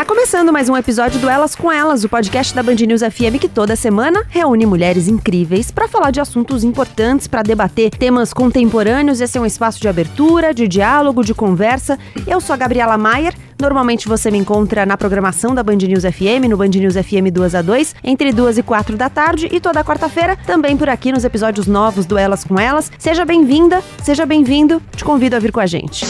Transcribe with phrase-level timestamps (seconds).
[0.00, 3.38] Tá começando mais um episódio do Elas com Elas, o podcast da Band News FM
[3.38, 9.20] que toda semana reúne mulheres incríveis para falar de assuntos importantes, para debater temas contemporâneos.
[9.20, 11.98] Esse é um espaço de abertura, de diálogo, de conversa.
[12.26, 13.34] Eu sou a Gabriela Maier.
[13.60, 17.54] Normalmente você me encontra na programação da Band News FM, no Band News FM 2
[17.54, 21.26] a 2, entre 2 e 4 da tarde e toda quarta-feira, também por aqui nos
[21.26, 22.90] episódios novos do Elas com Elas.
[22.98, 24.80] Seja bem-vinda, seja bem-vindo.
[24.96, 26.06] Te convido a vir com a gente.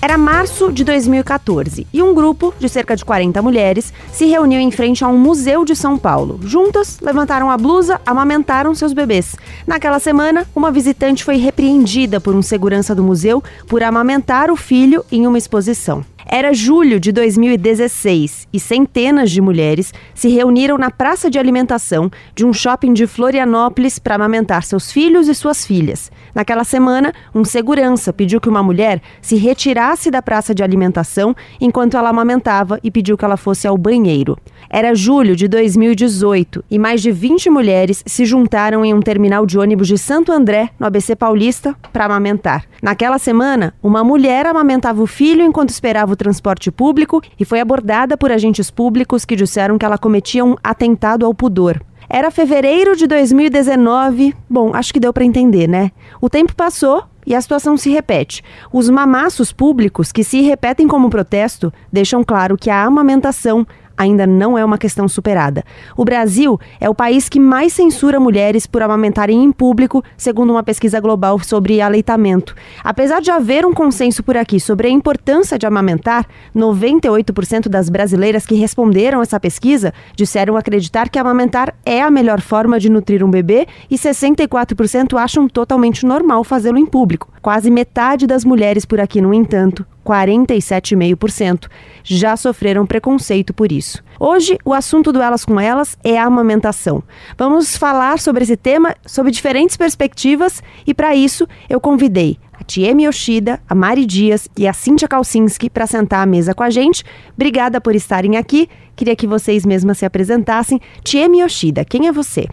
[0.00, 4.70] Era março de 2014 e um grupo de cerca de 40 mulheres se reuniu em
[4.70, 6.38] frente a um museu de São Paulo.
[6.40, 9.34] Juntas, levantaram a blusa, amamentaram seus bebês.
[9.66, 15.04] Naquela semana, uma visitante foi repreendida por um segurança do museu por amamentar o filho
[15.10, 16.04] em uma exposição.
[16.30, 22.44] Era julho de 2016 e centenas de mulheres se reuniram na praça de alimentação de
[22.44, 26.12] um shopping de Florianópolis para amamentar seus filhos e suas filhas.
[26.34, 31.96] Naquela semana, um segurança pediu que uma mulher se retirasse da praça de alimentação enquanto
[31.96, 34.36] ela amamentava e pediu que ela fosse ao banheiro.
[34.70, 39.58] Era julho de 2018 e mais de 20 mulheres se juntaram em um terminal de
[39.58, 42.64] ônibus de Santo André, no ABC Paulista, para amamentar.
[42.82, 48.16] Naquela semana, uma mulher amamentava o filho enquanto esperava o transporte público e foi abordada
[48.16, 51.80] por agentes públicos que disseram que ela cometia um atentado ao pudor.
[52.10, 54.34] Era fevereiro de 2019.
[54.48, 55.92] Bom, acho que deu para entender, né?
[56.20, 58.42] O tempo passou e a situação se repete.
[58.72, 63.66] Os mamaços públicos que se repetem como protesto deixam claro que a amamentação
[63.98, 65.64] ainda não é uma questão superada.
[65.96, 70.62] O Brasil é o país que mais censura mulheres por amamentarem em público, segundo uma
[70.62, 72.54] pesquisa global sobre aleitamento.
[72.84, 76.24] Apesar de haver um consenso por aqui sobre a importância de amamentar,
[76.54, 82.78] 98% das brasileiras que responderam essa pesquisa disseram acreditar que amamentar é a melhor forma
[82.78, 87.32] de nutrir um bebê e 64% acham totalmente normal fazê-lo em público.
[87.42, 91.68] Quase metade das mulheres por aqui, no entanto, 47,5%,
[92.02, 94.02] já sofreram preconceito por isso.
[94.18, 97.02] Hoje, o assunto do Elas com Elas é a amamentação.
[97.36, 103.04] Vamos falar sobre esse tema sob diferentes perspectivas e, para isso, eu convidei a Tiemi
[103.04, 107.04] Yoshida, a Mari Dias e a Cíntia Kalsinski para sentar à mesa com a gente.
[107.34, 108.68] Obrigada por estarem aqui.
[108.96, 110.80] Queria que vocês mesmas se apresentassem.
[111.04, 112.48] Tiemi Yoshida, quem é você?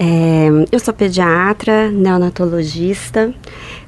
[0.00, 3.34] É, eu sou pediatra, neonatologista,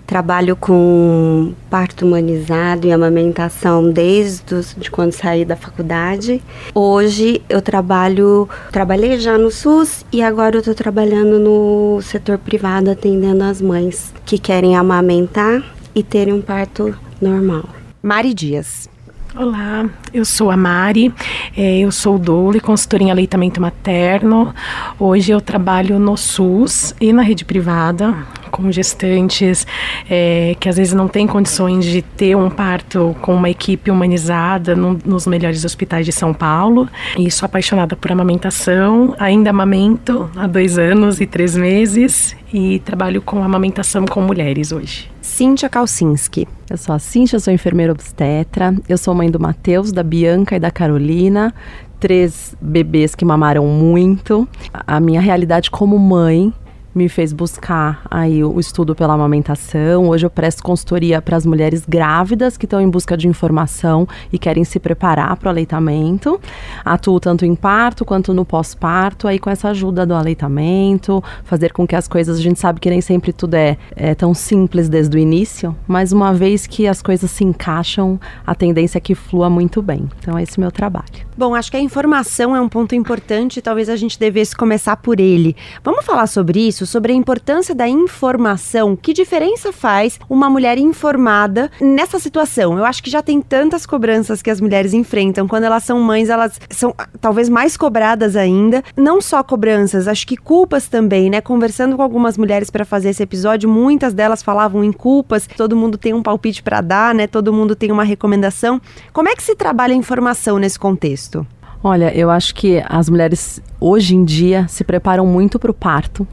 [0.04, 6.42] trabalho com parto humanizado e amamentação desde os, de quando saí da faculdade.
[6.74, 12.90] Hoje eu trabalho, trabalhei já no SUS e agora eu estou trabalhando no setor privado
[12.90, 15.62] atendendo as mães que querem amamentar
[15.94, 16.92] e terem um parto
[17.22, 17.68] normal.
[18.02, 18.89] Mari Dias.
[19.36, 21.14] Olá, eu sou a Mari,
[21.56, 24.52] é, eu sou doula e consultora em aleitamento materno.
[24.98, 28.12] Hoje eu trabalho no SUS e na rede privada
[28.50, 29.64] com gestantes
[30.10, 34.74] é, que às vezes não têm condições de ter um parto com uma equipe humanizada
[34.74, 36.88] no, nos melhores hospitais de São Paulo.
[37.16, 43.22] E sou apaixonada por amamentação, ainda amamento há dois anos e três meses e trabalho
[43.22, 45.08] com amamentação com mulheres hoje.
[45.30, 46.46] Cíntia Kalsinski.
[46.68, 48.74] Eu sou a Cíntia, sou enfermeira obstetra.
[48.88, 51.54] Eu sou mãe do Matheus, da Bianca e da Carolina.
[52.00, 54.46] Três bebês que mamaram muito.
[54.72, 56.52] A minha realidade como mãe
[56.94, 60.08] me fez buscar aí o estudo pela amamentação.
[60.08, 64.38] Hoje eu presto consultoria para as mulheres grávidas que estão em busca de informação e
[64.38, 66.40] querem se preparar para o aleitamento.
[66.84, 71.86] Atuo tanto em parto quanto no pós-parto, aí com essa ajuda do aleitamento, fazer com
[71.86, 75.16] que as coisas, a gente sabe que nem sempre tudo é, é tão simples desde
[75.16, 79.48] o início, mas uma vez que as coisas se encaixam, a tendência é que flua
[79.48, 80.08] muito bem.
[80.18, 81.30] Então esse é o meu trabalho.
[81.36, 85.20] Bom, acho que a informação é um ponto importante, talvez a gente devesse começar por
[85.20, 85.56] ele.
[85.82, 86.79] Vamos falar sobre isso?
[86.80, 88.96] Isso, sobre a importância da informação.
[88.96, 92.78] Que diferença faz uma mulher informada nessa situação?
[92.78, 95.46] Eu acho que já tem tantas cobranças que as mulheres enfrentam.
[95.46, 98.82] Quando elas são mães, elas são ah, talvez mais cobradas ainda.
[98.96, 101.40] Não só cobranças, acho que culpas também, né?
[101.40, 105.48] Conversando com algumas mulheres para fazer esse episódio, muitas delas falavam em culpas.
[105.56, 107.26] Todo mundo tem um palpite para dar, né?
[107.26, 108.80] Todo mundo tem uma recomendação.
[109.12, 111.46] Como é que se trabalha a informação nesse contexto?
[111.82, 116.28] Olha, eu acho que as mulheres hoje em dia se preparam muito para o parto,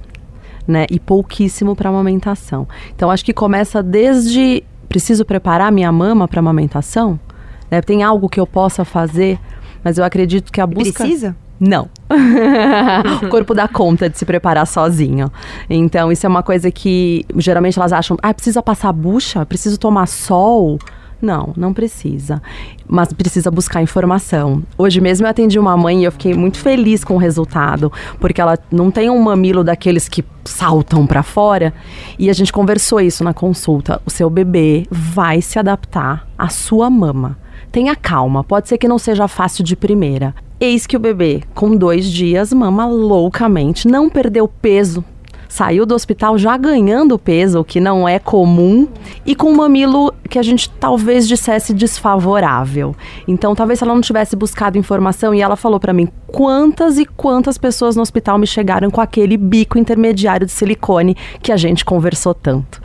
[0.67, 0.85] né?
[0.89, 2.67] E pouquíssimo para amamentação.
[2.95, 7.19] Então acho que começa desde preciso preparar minha mama para amamentação,
[7.69, 7.81] né?
[7.81, 9.39] Tem algo que eu possa fazer,
[9.83, 11.89] mas eu acredito que a busca precisa não.
[13.23, 15.31] o corpo dá conta de se preparar sozinho.
[15.69, 19.45] Então, isso é uma coisa que geralmente elas acham: ah, precisa passar bucha?
[19.45, 20.77] Preciso tomar sol?
[21.21, 22.41] Não, não precisa.
[22.87, 24.61] Mas precisa buscar informação.
[24.77, 28.39] Hoje mesmo eu atendi uma mãe e eu fiquei muito feliz com o resultado, porque
[28.39, 31.73] ela não tem um mamilo daqueles que saltam para fora.
[32.19, 34.01] E a gente conversou isso na consulta.
[34.05, 37.37] O seu bebê vai se adaptar à sua mama.
[37.71, 40.33] Tenha calma, pode ser que não seja fácil de primeira.
[40.59, 45.03] Eis que o bebê, com dois dias, mama loucamente, não perdeu peso,
[45.47, 48.87] saiu do hospital já ganhando peso, o que não é comum,
[49.25, 52.95] e com um mamilo que a gente talvez dissesse desfavorável.
[53.27, 57.05] Então, talvez se ela não tivesse buscado informação e ela falou para mim quantas e
[57.05, 61.85] quantas pessoas no hospital me chegaram com aquele bico intermediário de silicone que a gente
[61.85, 62.81] conversou tanto.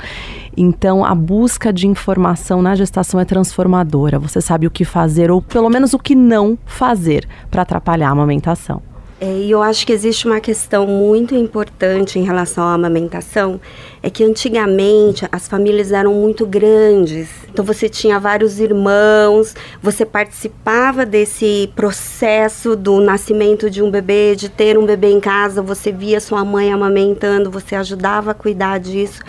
[0.57, 4.19] Então, a busca de informação na gestação é transformadora.
[4.19, 8.13] Você sabe o que fazer ou pelo menos o que não fazer para atrapalhar a
[8.13, 8.92] amamentação.
[9.23, 13.61] É, e eu acho que existe uma questão muito importante em relação à amamentação,
[14.03, 17.29] é que antigamente as famílias eram muito grandes.
[17.49, 24.49] Então você tinha vários irmãos, você participava desse processo do nascimento de um bebê, de
[24.49, 29.23] ter um bebê em casa, você via sua mãe amamentando, você ajudava a cuidar disso.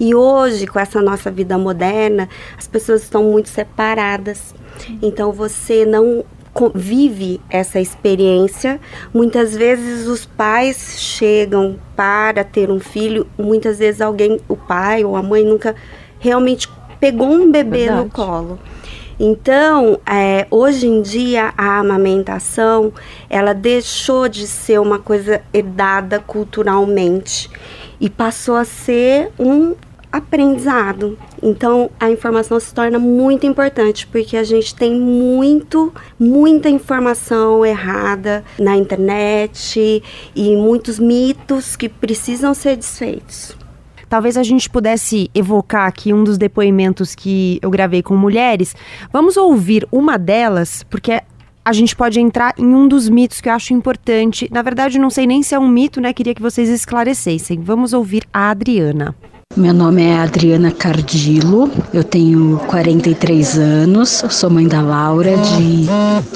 [0.00, 4.52] E hoje, com essa nossa vida moderna, as pessoas estão muito separadas.
[5.00, 6.24] Então você não
[6.74, 8.80] vive essa experiência.
[9.12, 15.16] Muitas vezes os pais chegam para ter um filho, muitas vezes alguém, o pai ou
[15.16, 15.74] a mãe nunca
[16.18, 16.68] realmente
[16.98, 18.04] pegou um bebê Verdade.
[18.04, 18.58] no colo.
[19.20, 22.92] Então, é, hoje em dia, a amamentação,
[23.28, 27.50] ela deixou de ser uma coisa herdada culturalmente
[28.00, 29.74] e passou a ser um
[30.10, 31.18] aprendizado.
[31.42, 38.44] Então a informação se torna muito importante porque a gente tem muito, muita informação errada
[38.58, 40.02] na internet
[40.34, 43.56] e muitos mitos que precisam ser desfeitos.
[44.08, 48.74] Talvez a gente pudesse evocar aqui um dos depoimentos que eu gravei com mulheres.
[49.12, 51.20] Vamos ouvir uma delas, porque
[51.62, 54.48] a gente pode entrar em um dos mitos que eu acho importante.
[54.50, 56.14] Na verdade, não sei nem se é um mito, né?
[56.14, 57.60] Queria que vocês esclarecessem.
[57.60, 59.14] Vamos ouvir a Adriana.
[59.58, 65.88] Meu nome é Adriana Cardilo, eu tenho 43 anos, sou mãe da Laura de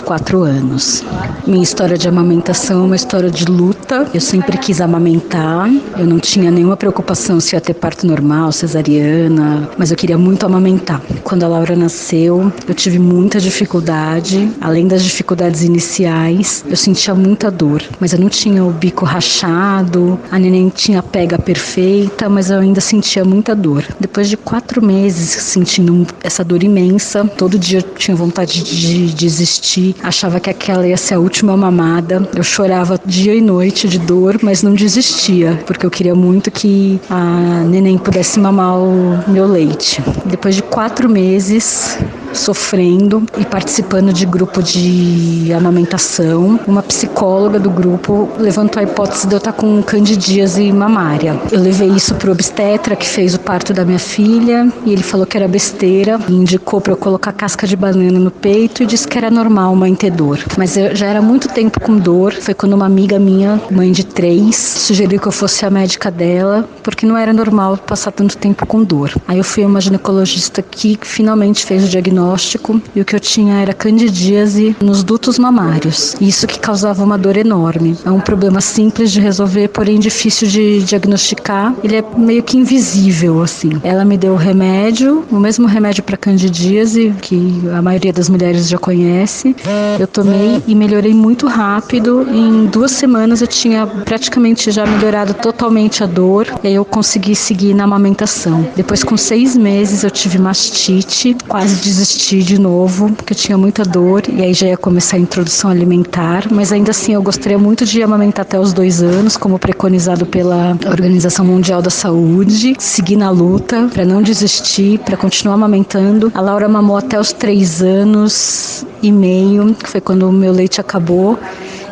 [0.02, 1.04] 4 anos.
[1.46, 3.71] Minha história de amamentação é uma história de luta.
[4.14, 5.68] Eu sempre quis amamentar,
[5.98, 10.46] eu não tinha nenhuma preocupação se ia ter parto normal, cesariana, mas eu queria muito
[10.46, 11.02] amamentar.
[11.22, 17.50] Quando a Laura nasceu, eu tive muita dificuldade, além das dificuldades iniciais, eu sentia muita
[17.50, 22.60] dor, mas eu não tinha o bico rachado, a neném tinha pega perfeita, mas eu
[22.60, 23.84] ainda sentia muita dor.
[23.98, 29.96] Depois de quatro meses sentindo essa dor imensa, todo dia eu tinha vontade de desistir,
[30.02, 32.28] achava que aquela ia ser a última mamada.
[32.34, 37.00] Eu chorava dia e noite de dor, mas não desistia, porque eu queria muito que
[37.08, 40.02] a neném pudesse mamar o meu leite.
[40.24, 41.98] Depois de quatro meses,
[42.32, 46.58] sofrendo e participando de grupo de amamentação.
[46.66, 51.38] Uma psicóloga do grupo levantou a hipótese de eu estar com candidíase mamária.
[51.50, 55.02] Eu levei isso para o obstetra que fez o parto da minha filha e ele
[55.02, 59.06] falou que era besteira, indicou para eu colocar casca de banana no peito e disse
[59.06, 60.38] que era normal mãe ter dor.
[60.56, 62.32] Mas eu já era muito tempo com dor.
[62.32, 66.68] Foi quando uma amiga minha, mãe de três, sugeriu que eu fosse a médica dela
[66.82, 69.12] porque não era normal passar tanto tempo com dor.
[69.28, 73.16] Aí eu fui a uma ginecologista que finalmente fez o diagnóstico diagnóstico e o que
[73.16, 76.16] eu tinha era candidíase nos dutos mamários.
[76.20, 77.96] Isso que causava uma dor enorme.
[78.04, 81.74] É um problema simples de resolver, porém difícil de diagnosticar.
[81.82, 83.72] Ele é meio que invisível assim.
[83.82, 88.68] Ela me deu o remédio, o mesmo remédio para candidíase que a maioria das mulheres
[88.68, 89.54] já conhece.
[89.98, 92.26] Eu tomei e melhorei muito rápido.
[92.30, 97.34] Em duas semanas eu tinha praticamente já melhorado totalmente a dor e aí eu consegui
[97.34, 98.66] seguir na amamentação.
[98.76, 103.56] Depois, com seis meses, eu tive mastite, quase desisti desistir de novo, porque eu tinha
[103.56, 107.58] muita dor e aí já ia começar a introdução alimentar, mas ainda assim eu gostaria
[107.58, 113.16] muito de amamentar até os dois anos, como preconizado pela Organização Mundial da Saúde, seguir
[113.16, 116.30] na luta para não desistir, para continuar amamentando.
[116.34, 120.80] A Laura mamou até os três anos e meio, que foi quando o meu leite
[120.80, 121.38] acabou.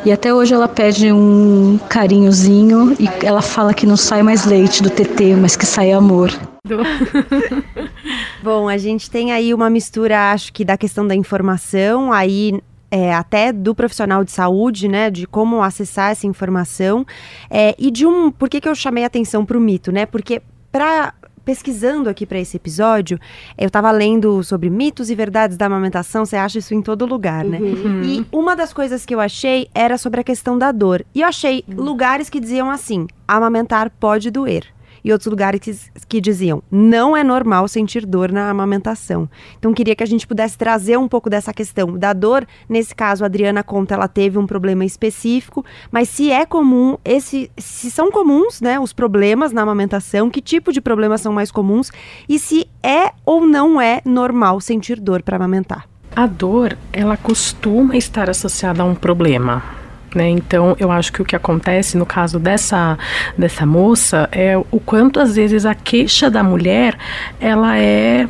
[0.05, 4.83] E até hoje ela pede um carinhozinho e ela fala que não sai mais leite
[4.83, 6.31] do TT, mas que sai amor.
[8.43, 13.15] Bom, a gente tem aí uma mistura, acho que da questão da informação, aí é,
[13.15, 17.07] até do profissional de saúde, né, de como acessar essa informação,
[17.51, 20.41] é, e de um, por que, que eu chamei atenção para o mito, né, porque
[20.73, 21.13] para
[21.51, 23.19] pesquisando aqui para esse episódio,
[23.59, 27.45] eu estava lendo sobre mitos e verdades da amamentação, você acha isso em todo lugar,
[27.45, 27.59] né?
[27.59, 28.03] Uhum.
[28.05, 31.05] E uma das coisas que eu achei era sobre a questão da dor.
[31.13, 31.83] E eu achei uhum.
[31.83, 34.65] lugares que diziam assim: amamentar pode doer.
[35.05, 35.77] E outros lugares que,
[36.09, 39.29] que diziam não é normal sentir dor na amamentação.
[39.59, 42.47] Então queria que a gente pudesse trazer um pouco dessa questão da dor.
[42.69, 47.51] Nesse caso, a Adriana conta ela teve um problema específico, mas se é comum, esse,
[47.57, 51.91] se são comuns, né, os problemas na amamentação, que tipo de problemas são mais comuns
[52.29, 55.89] e se é ou não é normal sentir dor para amamentar.
[56.15, 59.80] A dor, ela costuma estar associada a um problema.
[60.15, 60.29] Né?
[60.29, 62.99] Então, eu acho que o que acontece no caso dessa,
[63.37, 66.97] dessa moça é o quanto às vezes a queixa da mulher
[67.41, 68.27] ela é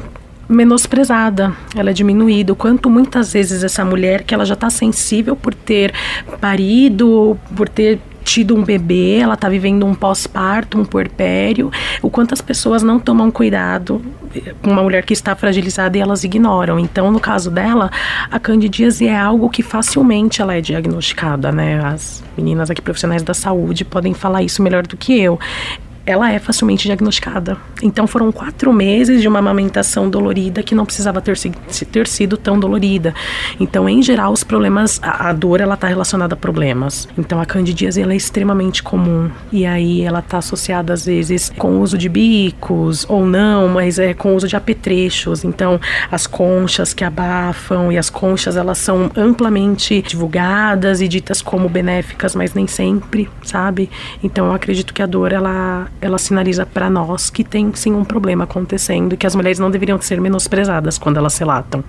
[0.49, 2.53] menosprezada, ela é diminuída.
[2.53, 5.95] O quanto muitas vezes essa mulher que ela já está sensível por ter
[6.41, 11.71] parido, por ter tido um bebê, ela está vivendo um pós-parto, um puerpério,
[12.03, 14.03] o quanto as pessoas não tomam cuidado
[14.63, 16.79] com uma mulher que está fragilizada e elas ignoram.
[16.79, 17.91] Então, no caso dela,
[18.31, 21.85] a candidíase é algo que facilmente ela é diagnosticada, né?
[21.85, 25.39] As meninas aqui profissionais da saúde podem falar isso melhor do que eu
[26.11, 27.57] ela é facilmente diagnosticada.
[27.83, 31.39] Então foram quatro meses de uma amamentação dolorida que não precisava ter,
[31.91, 33.15] ter sido tão dolorida.
[33.59, 37.09] Então, em geral, os problemas, a, a dor ela está relacionada a problemas.
[37.17, 41.73] Então, a candidíase ela é extremamente comum e aí ela está associada às vezes com
[41.73, 45.45] o uso de bicos ou não, mas é com o uso de apetrechos.
[45.45, 51.69] Então, as conchas que abafam e as conchas elas são amplamente divulgadas e ditas como
[51.69, 53.91] benéficas, mas nem sempre, sabe?
[54.23, 58.05] Então, eu acredito que a dor ela ela sinaliza para nós que tem sim um
[58.05, 61.85] problema acontecendo e que as mulheres não deveriam ser menosprezadas quando elas relatam.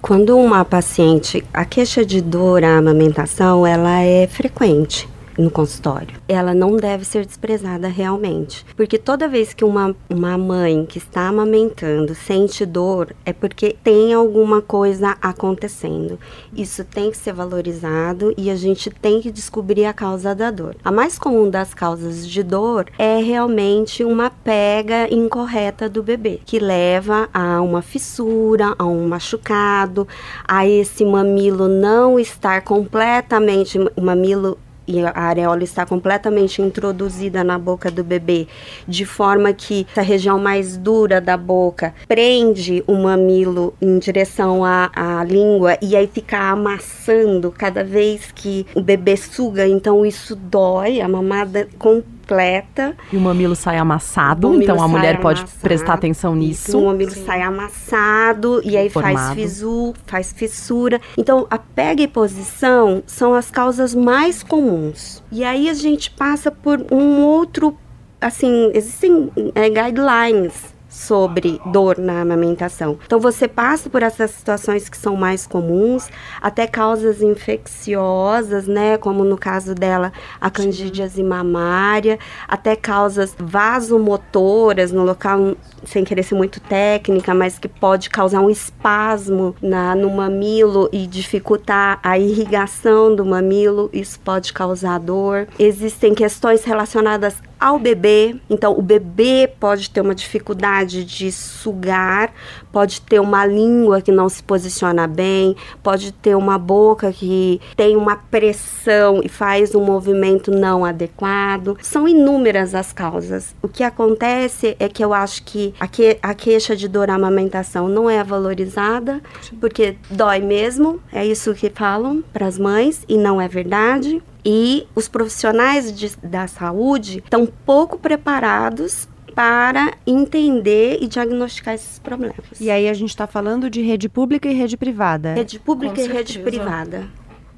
[0.00, 6.16] Quando uma paciente, a queixa de dor à amamentação, ela é frequente no consultório.
[6.28, 11.28] Ela não deve ser desprezada realmente, porque toda vez que uma, uma mãe que está
[11.28, 16.18] amamentando sente dor, é porque tem alguma coisa acontecendo.
[16.54, 20.76] Isso tem que ser valorizado e a gente tem que descobrir a causa da dor.
[20.84, 26.58] A mais comum das causas de dor é realmente uma pega incorreta do bebê, que
[26.58, 30.06] leva a uma fissura, a um machucado,
[30.46, 37.58] a esse mamilo não estar completamente, o mamilo e a areola está completamente introduzida na
[37.58, 38.46] boca do bebê,
[38.86, 44.90] de forma que a região mais dura da boca prende o mamilo em direção à,
[44.94, 51.00] à língua e aí fica amassando cada vez que o bebê suga, então isso dói,
[51.00, 52.96] a mamada com completa.
[53.12, 56.78] E o mamilo sai amassado, mamilo então a mulher pode prestar atenção nisso.
[56.78, 57.24] O mamilo Sim.
[57.24, 61.00] sai amassado e aí faz, fisu, faz fissura.
[61.16, 65.22] Então, a pega e posição são as causas mais comuns.
[65.30, 67.76] E aí a gente passa por um outro,
[68.20, 72.98] assim, existem é, guidelines sobre dor na amamentação.
[73.04, 76.08] Então você passa por essas situações que são mais comuns,
[76.40, 80.10] até causas infecciosas, né, como no caso dela
[80.40, 87.68] a candidíase mamária, até causas vasomotoras no local sem querer ser muito técnica, mas que
[87.68, 94.52] pode causar um espasmo na, no mamilo e dificultar a irrigação do mamilo, isso pode
[94.52, 95.46] causar dor.
[95.58, 98.36] Existem questões relacionadas ao bebê.
[98.48, 102.32] Então, o bebê pode ter uma dificuldade de sugar,
[102.76, 107.96] pode ter uma língua que não se posiciona bem, pode ter uma boca que tem
[107.96, 111.78] uma pressão e faz um movimento não adequado.
[111.80, 113.54] São inúmeras as causas.
[113.62, 117.14] O que acontece é que eu acho que a, que, a queixa de dor à
[117.14, 119.22] amamentação não é valorizada,
[119.58, 124.86] porque dói mesmo, é isso que falam para as mães, e não é verdade e
[124.94, 132.58] os profissionais de, da saúde estão pouco preparados para entender e diagnosticar esses problemas.
[132.58, 135.34] E aí a gente está falando de rede pública e rede privada.
[135.34, 136.18] Rede pública Com e certeza.
[136.18, 137.04] rede privada.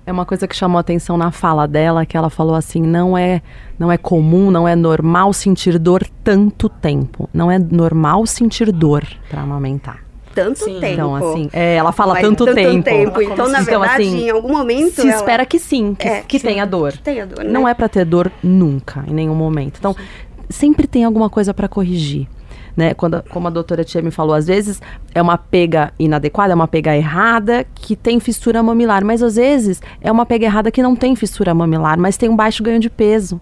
[0.05, 3.43] É uma coisa que chamou atenção na fala dela, que ela falou assim, não é,
[3.79, 7.31] não é comum, não é normal sentir dor tanto tempo.
[7.33, 10.79] Não é normal sentir dor para amamentar tanto sim.
[10.79, 10.93] tempo.
[10.93, 12.85] Então, assim, é, ela fala tanto, tanto tempo.
[12.85, 13.23] tempo.
[13.23, 14.95] Então, na então, verdade, assim, em algum momento.
[14.95, 15.17] Se ela...
[15.17, 16.93] espera que sim, que, é, que tenha dor.
[16.93, 17.51] Que tenha dor né?
[17.51, 19.79] Não é para ter dor nunca, em nenhum momento.
[19.79, 20.01] Então, sim.
[20.49, 22.26] Sempre tem alguma coisa para corrigir
[22.79, 22.95] né?
[22.95, 24.81] Quando, como a doutora Tia me falou, às vezes
[25.13, 29.83] é uma pega inadequada, é uma pega errada que tem fissura mamilar, mas às vezes
[30.01, 32.89] é uma pega errada que não tem fissura mamilar, mas tem um baixo ganho de
[32.89, 33.41] peso.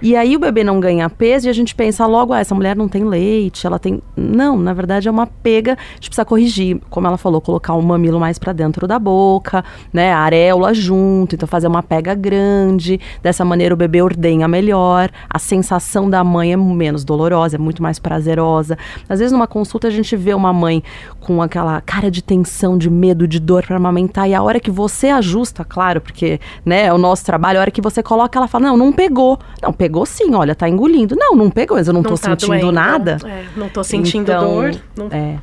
[0.00, 2.74] E aí o bebê não ganha peso e a gente pensa logo, ah, essa mulher
[2.74, 4.00] não tem leite, ela tem.
[4.16, 7.82] Não, na verdade é uma pega, a gente precisa corrigir, como ela falou, colocar o
[7.82, 10.12] mamilo mais para dentro da boca, né?
[10.14, 12.98] A areola junto, então fazer uma pega grande.
[13.22, 17.82] Dessa maneira o bebê ordenha melhor, a sensação da mãe é menos dolorosa, é muito
[17.82, 18.77] mais prazerosa
[19.08, 20.82] Às vezes numa consulta a gente vê uma mãe
[21.20, 24.70] com aquela cara de tensão, de medo, de dor para amamentar e a hora que
[24.70, 28.48] você ajusta, claro, porque, né, é o nosso trabalho, a hora que você coloca, ela
[28.48, 29.38] fala: "Não, não pegou".
[29.62, 31.16] Não, pegou sim, olha, tá engolindo.
[31.16, 33.18] Não, não pegou, mas eu não, não tô tá sentindo doendo, nada.
[33.24, 34.76] É, não tô sentindo então, dor.
[34.96, 35.06] Não...
[35.10, 35.38] É.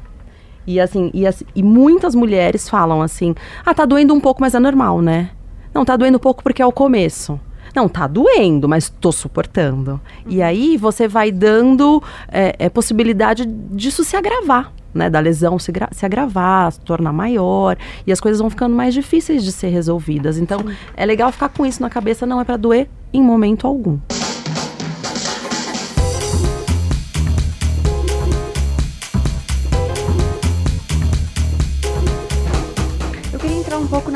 [0.67, 4.55] E assim, e, assim, e muitas mulheres falam assim: "Ah, tá doendo um pouco, mas
[4.55, 5.29] é normal, né?"
[5.73, 7.39] Não, tá doendo um pouco porque é o começo.
[7.75, 9.91] Não, tá doendo, mas tô suportando.
[10.25, 10.31] Uhum.
[10.31, 12.01] E aí você vai dando
[12.31, 14.71] é, é, possibilidade disso se agravar.
[14.93, 17.75] Né, da lesão se, se, agravar, se tornar maior
[18.07, 20.37] e as coisas vão ficando mais difíceis de ser resolvidas.
[20.37, 20.57] Então,
[20.95, 23.99] é legal ficar com isso na cabeça, não é para doer em momento algum.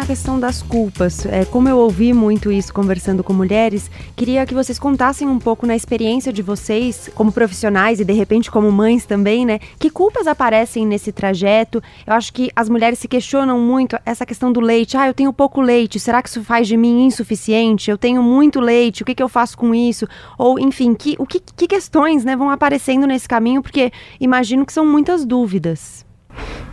[0.09, 1.23] Questão das culpas.
[1.27, 5.67] É, como eu ouvi muito isso conversando com mulheres, queria que vocês contassem um pouco
[5.67, 9.59] na experiência de vocês, como profissionais e de repente como mães também, né?
[9.77, 11.79] Que culpas aparecem nesse trajeto?
[12.07, 14.97] Eu acho que as mulheres se questionam muito essa questão do leite.
[14.97, 17.91] Ah, eu tenho pouco leite, será que isso faz de mim insuficiente?
[17.91, 20.07] Eu tenho muito leite, o que, que eu faço com isso?
[20.39, 23.61] Ou, enfim, que, o que, que questões né, vão aparecendo nesse caminho?
[23.61, 26.08] Porque imagino que são muitas dúvidas.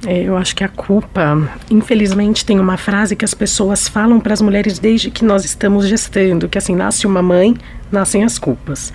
[0.06, 4.34] É, eu acho que a culpa, infelizmente, tem uma frase que as pessoas falam para
[4.34, 7.56] as mulheres desde que nós estamos gestando, que assim, nasce uma mãe,
[7.90, 8.92] nascem as culpas.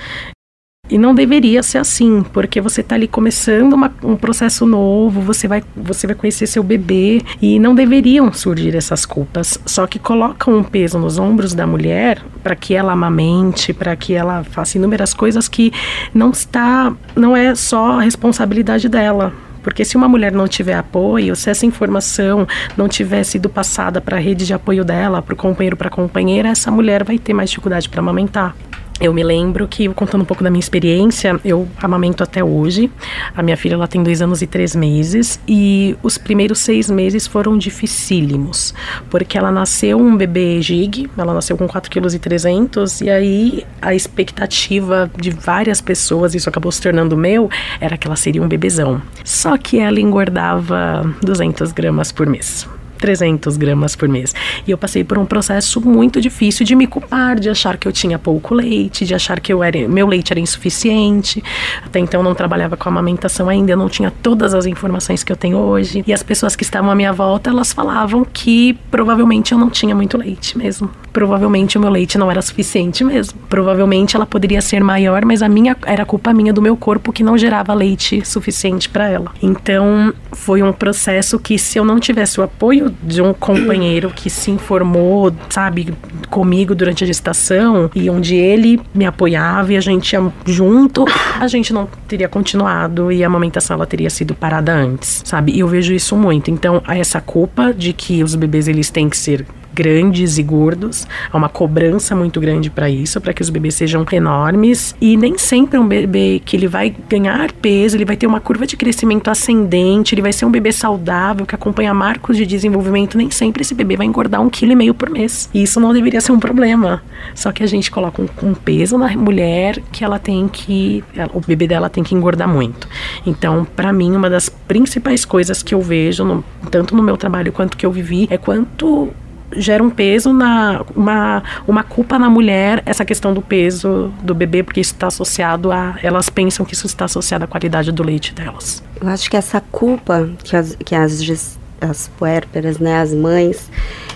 [0.89, 5.47] E não deveria ser assim, porque você está ali começando uma, um processo novo, você
[5.47, 9.57] vai, você vai conhecer seu bebê e não deveriam surgir essas culpas.
[9.65, 14.13] Só que colocam um peso nos ombros da mulher para que ela amamente, para que
[14.13, 15.71] ela faça inúmeras coisas que
[16.13, 21.35] não está, não é só a responsabilidade dela porque se uma mulher não tiver apoio,
[21.35, 25.37] se essa informação não tiver sido passada para a rede de apoio dela, para o
[25.37, 28.55] companheiro, para a companheira, essa mulher vai ter mais dificuldade para amamentar.
[29.01, 32.91] Eu me lembro que, contando um pouco da minha experiência, eu amamento até hoje.
[33.35, 37.25] A minha filha ela tem dois anos e três meses e os primeiros seis meses
[37.25, 38.75] foram dificílimos,
[39.09, 45.09] porque ela nasceu um bebê gig, ela nasceu com 4,3 kg e aí a expectativa
[45.19, 49.01] de várias pessoas, isso acabou se tornando meu, era que ela seria um bebezão.
[49.23, 52.69] Só que ela engordava 200 gramas por mês.
[53.01, 54.33] 300 gramas por mês.
[54.65, 57.91] E eu passei por um processo muito difícil de me culpar, de achar que eu
[57.91, 61.43] tinha pouco leite, de achar que eu era, meu leite era insuficiente.
[61.83, 65.35] Até então não trabalhava com amamentação ainda, eu não tinha todas as informações que eu
[65.35, 66.03] tenho hoje.
[66.05, 69.95] E as pessoas que estavam à minha volta, elas falavam que provavelmente eu não tinha
[69.95, 70.89] muito leite mesmo.
[71.11, 73.39] Provavelmente o meu leite não era suficiente mesmo.
[73.49, 77.23] Provavelmente ela poderia ser maior, mas a minha era culpa minha do meu corpo que
[77.23, 79.31] não gerava leite suficiente para ela.
[79.41, 84.29] Então, foi um processo que se eu não tivesse o apoio de um companheiro que
[84.29, 85.93] se informou, sabe,
[86.29, 91.05] comigo durante a gestação e onde ele me apoiava e a gente ia junto,
[91.39, 95.51] a gente não teria continuado e a amamentação ela teria sido parada antes, sabe?
[95.53, 96.51] E eu vejo isso muito.
[96.51, 101.07] Então, essa culpa de que os bebês eles têm que ser grandes e gordos.
[101.31, 104.95] Há uma cobrança muito grande para isso, para que os bebês sejam enormes.
[104.99, 108.65] E nem sempre um bebê que ele vai ganhar peso, ele vai ter uma curva
[108.65, 113.17] de crescimento ascendente, ele vai ser um bebê saudável, que acompanha marcos de desenvolvimento.
[113.17, 115.49] Nem sempre esse bebê vai engordar um quilo e meio por mês.
[115.53, 117.01] E isso não deveria ser um problema.
[117.35, 121.03] Só que a gente coloca um, um peso na mulher que ela tem que.
[121.15, 122.87] Ela, o bebê dela tem que engordar muito.
[123.25, 127.51] Então, para mim, uma das principais coisas que eu vejo, no, tanto no meu trabalho
[127.51, 129.11] quanto que eu vivi, é quanto
[129.55, 134.63] gera um peso na uma, uma culpa na mulher essa questão do peso do bebê
[134.63, 138.33] porque isso está associado a elas pensam que isso está associado à qualidade do leite
[138.33, 143.69] delas eu acho que essa culpa que as que as, as puérperas né as mães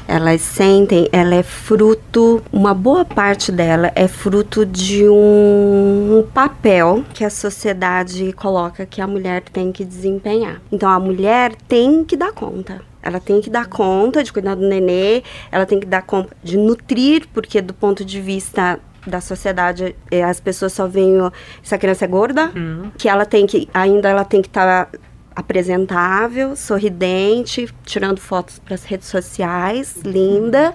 [0.08, 7.04] elas sentem, ela é fruto, uma boa parte dela é fruto de um, um, papel
[7.14, 10.62] que a sociedade coloca que a mulher tem que desempenhar.
[10.72, 12.82] Então a mulher tem que dar conta.
[13.06, 16.58] Ela tem que dar conta de cuidar do nenê, ela tem que dar conta de
[16.58, 21.18] nutrir, porque do ponto de vista da sociedade, eh, as pessoas só veem
[21.64, 22.92] essa criança é gorda, uhum.
[22.98, 25.00] que ela tem que ainda ela tem que estar tá
[25.36, 30.74] apresentável, sorridente, tirando fotos para as redes sociais, linda.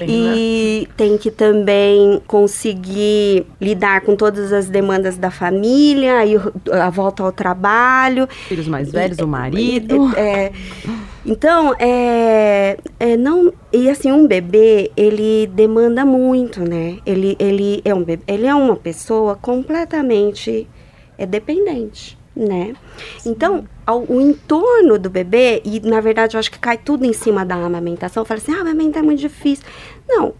[0.00, 6.36] E tem que também conseguir lidar com todas as demandas da família, aí
[6.70, 8.28] a volta ao trabalho.
[8.48, 10.12] Filhos mais velhos, e, o marido.
[10.16, 10.52] É, é,
[11.24, 16.98] então, é, é, não e assim um bebê ele demanda muito, né?
[17.04, 20.68] Ele, ele é um bebê, ele é uma pessoa completamente
[21.18, 22.74] é dependente né?
[23.24, 27.12] Então, ao, o entorno do bebê, e na verdade eu acho que cai tudo em
[27.12, 29.64] cima da amamentação, fala assim, ah, amamentar é muito difícil.
[30.08, 30.34] Não.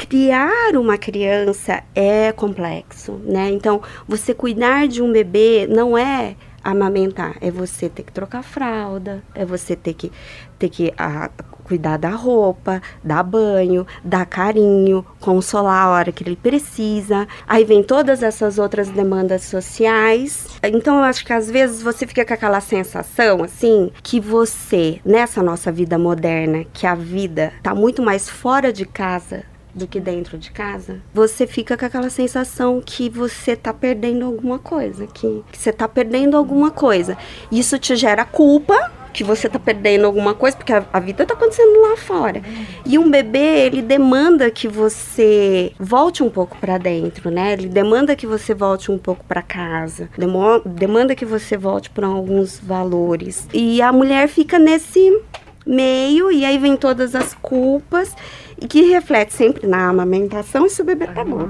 [0.00, 3.50] criar uma criança é complexo, né?
[3.50, 6.36] Então, você cuidar de um bebê não é
[6.70, 10.12] amamentar, é você ter que trocar fralda, é você ter que
[10.58, 11.30] ter que a,
[11.68, 17.28] cuidar da roupa, dar banho, dar carinho, consolar a hora que ele precisa.
[17.46, 20.48] Aí vem todas essas outras demandas sociais.
[20.62, 25.42] Então eu acho que às vezes você fica com aquela sensação assim que você, nessa
[25.42, 29.44] nossa vida moderna, que a vida tá muito mais fora de casa
[29.78, 34.58] do que dentro de casa, você fica com aquela sensação que você tá perdendo alguma
[34.58, 37.16] coisa, que, que você tá perdendo alguma coisa.
[37.50, 41.34] Isso te gera culpa, que você tá perdendo alguma coisa, porque a, a, vida tá
[41.34, 42.42] acontecendo lá fora.
[42.84, 47.54] E um bebê, ele demanda que você volte um pouco para dentro, né?
[47.54, 52.06] Ele demanda que você volte um pouco para casa, demo, demanda que você volte para
[52.06, 53.48] alguns valores.
[53.52, 55.20] E a mulher fica nesse
[55.66, 58.14] meio, e aí vem todas as culpas
[58.60, 61.48] e que reflete sempre na amamentação e se o bebê tá bom.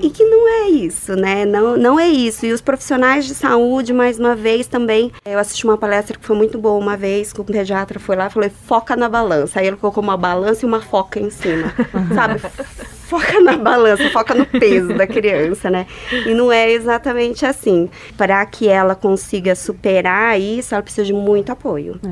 [0.00, 1.44] E que não é isso, né?
[1.44, 2.46] Não, não é isso.
[2.46, 5.12] E os profissionais de saúde, mais uma vez, também.
[5.24, 8.26] Eu assisti uma palestra que foi muito boa uma vez, que o pediatra foi lá
[8.26, 9.60] e falou: foca na balança.
[9.60, 11.74] Aí ele colocou uma balança e uma foca em cima.
[12.14, 12.40] sabe?
[13.12, 15.86] Foca na balança, foca no peso da criança, né?
[16.26, 17.90] E não é exatamente assim.
[18.16, 22.00] Para que ela consiga superar isso, ela precisa de muito apoio.
[22.06, 22.10] É.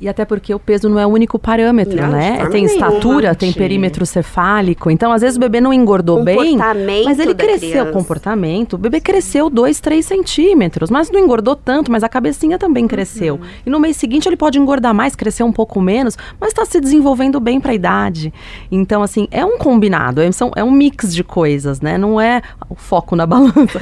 [0.00, 2.46] E até porque o peso não é o único parâmetro, não, né?
[2.50, 4.90] Tem estatura, tem perímetro cefálico.
[4.90, 6.56] Então, às vezes o bebê não engordou bem,
[7.04, 7.70] mas ele cresceu.
[7.70, 7.92] Criança.
[7.92, 8.74] Comportamento.
[8.74, 13.34] O bebê cresceu 2, 3 centímetros, mas não engordou tanto, mas a cabecinha também cresceu.
[13.34, 13.40] Uhum.
[13.66, 16.80] E no mês seguinte ele pode engordar mais, crescer um pouco menos, mas está se
[16.80, 18.32] desenvolvendo bem para a idade.
[18.70, 20.22] Então, assim, é um combinado.
[20.22, 21.96] É são, é um mix de coisas, né?
[21.98, 23.78] Não é o foco na balança.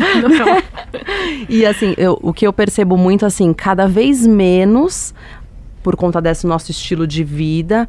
[1.48, 5.14] e assim, eu, o que eu percebo muito, assim, cada vez menos,
[5.82, 7.88] por conta desse nosso estilo de vida,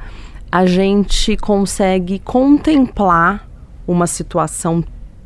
[0.52, 3.48] a gente consegue contemplar
[3.88, 4.84] uma situação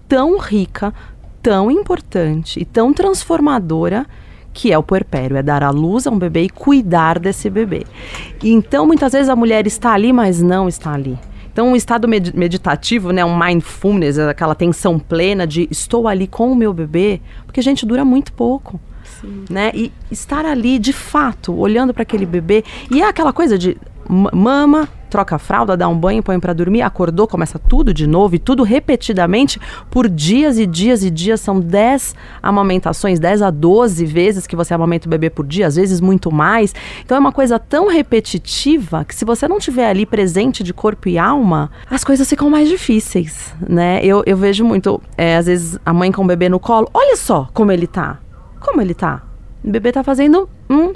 [0.07, 0.93] tão rica,
[1.41, 4.05] tão importante e tão transformadora
[4.53, 7.85] que é o puerpério, é dar à luz a um bebê e cuidar desse bebê.
[8.43, 11.17] Então, muitas vezes a mulher está ali, mas não está ali.
[11.53, 16.51] Então, um estado med meditativo, né, um mindfulness, aquela tensão plena de estou ali com
[16.51, 18.81] o meu bebê, porque a gente dura muito pouco.
[19.21, 19.45] Sim.
[19.49, 19.71] Né?
[19.75, 22.63] E estar ali de fato, olhando para aquele bebê.
[22.89, 23.77] E é aquela coisa de
[24.09, 28.33] mama, troca a fralda, dá um banho, põe para dormir, acordou, começa tudo de novo
[28.33, 31.39] e tudo repetidamente por dias e dias e dias.
[31.39, 35.75] São 10 amamentações, 10 a 12 vezes que você amamenta o bebê por dia, às
[35.75, 36.73] vezes muito mais.
[37.05, 41.07] Então é uma coisa tão repetitiva que se você não tiver ali presente de corpo
[41.07, 44.03] e alma, as coisas ficam mais difíceis, né?
[44.03, 47.15] Eu, eu vejo muito, é, às vezes, a mãe com o bebê no colo, olha
[47.15, 48.17] só como ele tá.
[48.59, 49.21] Como ele tá?
[49.63, 50.91] O bebê tá fazendo, hum,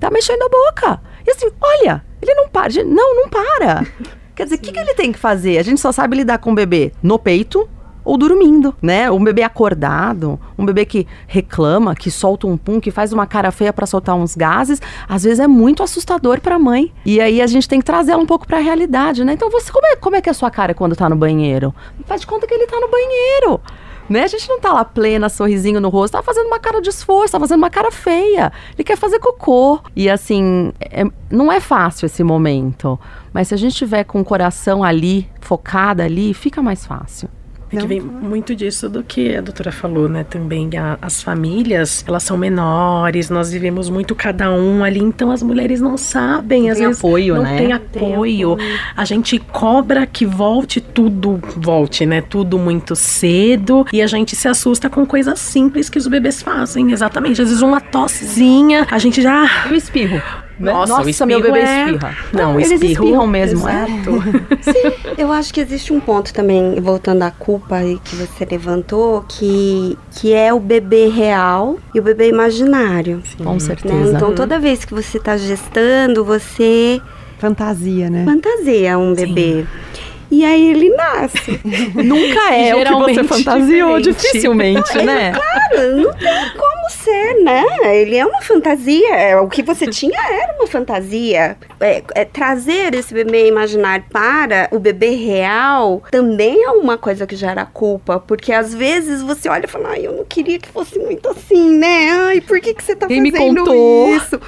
[0.00, 1.00] tá mexendo a boca.
[1.26, 2.84] E assim, olha, ele não para.
[2.84, 3.86] Não, não para.
[4.34, 5.58] Quer dizer, o que, que ele tem que fazer?
[5.58, 7.68] A gente só sabe lidar com o bebê no peito
[8.06, 9.10] ou dormindo, né?
[9.10, 13.50] Um bebê acordado, um bebê que reclama, que solta um pum, que faz uma cara
[13.50, 16.92] feia para soltar uns gases, às vezes é muito assustador para a mãe.
[17.04, 19.32] E aí a gente tem que trazer ela um pouco para a realidade, né?
[19.32, 21.74] Então você como é, como é que é a sua cara quando tá no banheiro?
[22.06, 23.60] Faz de conta que ele tá no banheiro.
[24.08, 24.22] Né?
[24.22, 27.32] A gente não tá lá plena, sorrisinho no rosto, tá fazendo uma cara de esforço,
[27.32, 28.52] tá fazendo uma cara feia.
[28.74, 29.80] Ele quer fazer cocô.
[29.94, 32.98] E assim, é, não é fácil esse momento.
[33.32, 37.28] Mas se a gente tiver com o coração ali, focada ali, fica mais fácil.
[37.78, 40.24] É que vem muito disso do que a doutora falou, né?
[40.24, 45.42] Também a, as famílias, elas são menores, nós vivemos muito cada um ali, então as
[45.42, 47.56] mulheres não sabem, não às tem vezes apoio, não né?
[47.56, 47.92] tem apoio.
[47.92, 48.56] tem apoio.
[48.96, 52.20] A gente cobra que volte tudo, volte, né?
[52.20, 56.92] Tudo muito cedo e a gente se assusta com coisas simples que os bebês fazem,
[56.92, 57.42] exatamente.
[57.42, 59.66] Às vezes uma tossezinha, a gente já...
[59.70, 60.45] o espirro.
[60.58, 60.72] Né?
[60.72, 61.84] Nossa, Nossa meu bebê é...
[61.84, 62.16] espirra.
[62.32, 63.68] Não, Não eles espirram mesmo.
[63.68, 63.86] É.
[64.62, 69.98] Sim, eu acho que existe um ponto também, voltando à culpa que você levantou, que,
[70.12, 73.22] que é o bebê real e o bebê imaginário.
[73.24, 73.60] Sim, com né?
[73.60, 74.16] certeza.
[74.16, 77.00] Então, toda vez que você está gestando, você...
[77.38, 78.24] Fantasia, né?
[78.24, 79.66] Fantasia um bebê.
[79.92, 79.95] Sim.
[80.30, 81.60] E aí ele nasce.
[81.94, 84.22] Nunca é o que você fantasiou, diferente.
[84.22, 85.32] dificilmente, não, né?
[85.32, 87.64] claro, não tem como ser, né?
[87.96, 89.14] Ele é uma fantasia.
[89.14, 91.56] É, o que você tinha era uma fantasia.
[91.80, 97.36] É, é, trazer esse bebê imaginário para o bebê real também é uma coisa que
[97.36, 98.18] gera culpa.
[98.18, 101.70] Porque às vezes você olha e fala, ai, eu não queria que fosse muito assim,
[101.78, 102.10] né?
[102.10, 104.14] Ai, por que, que você tá Quem fazendo me contou?
[104.14, 104.40] isso?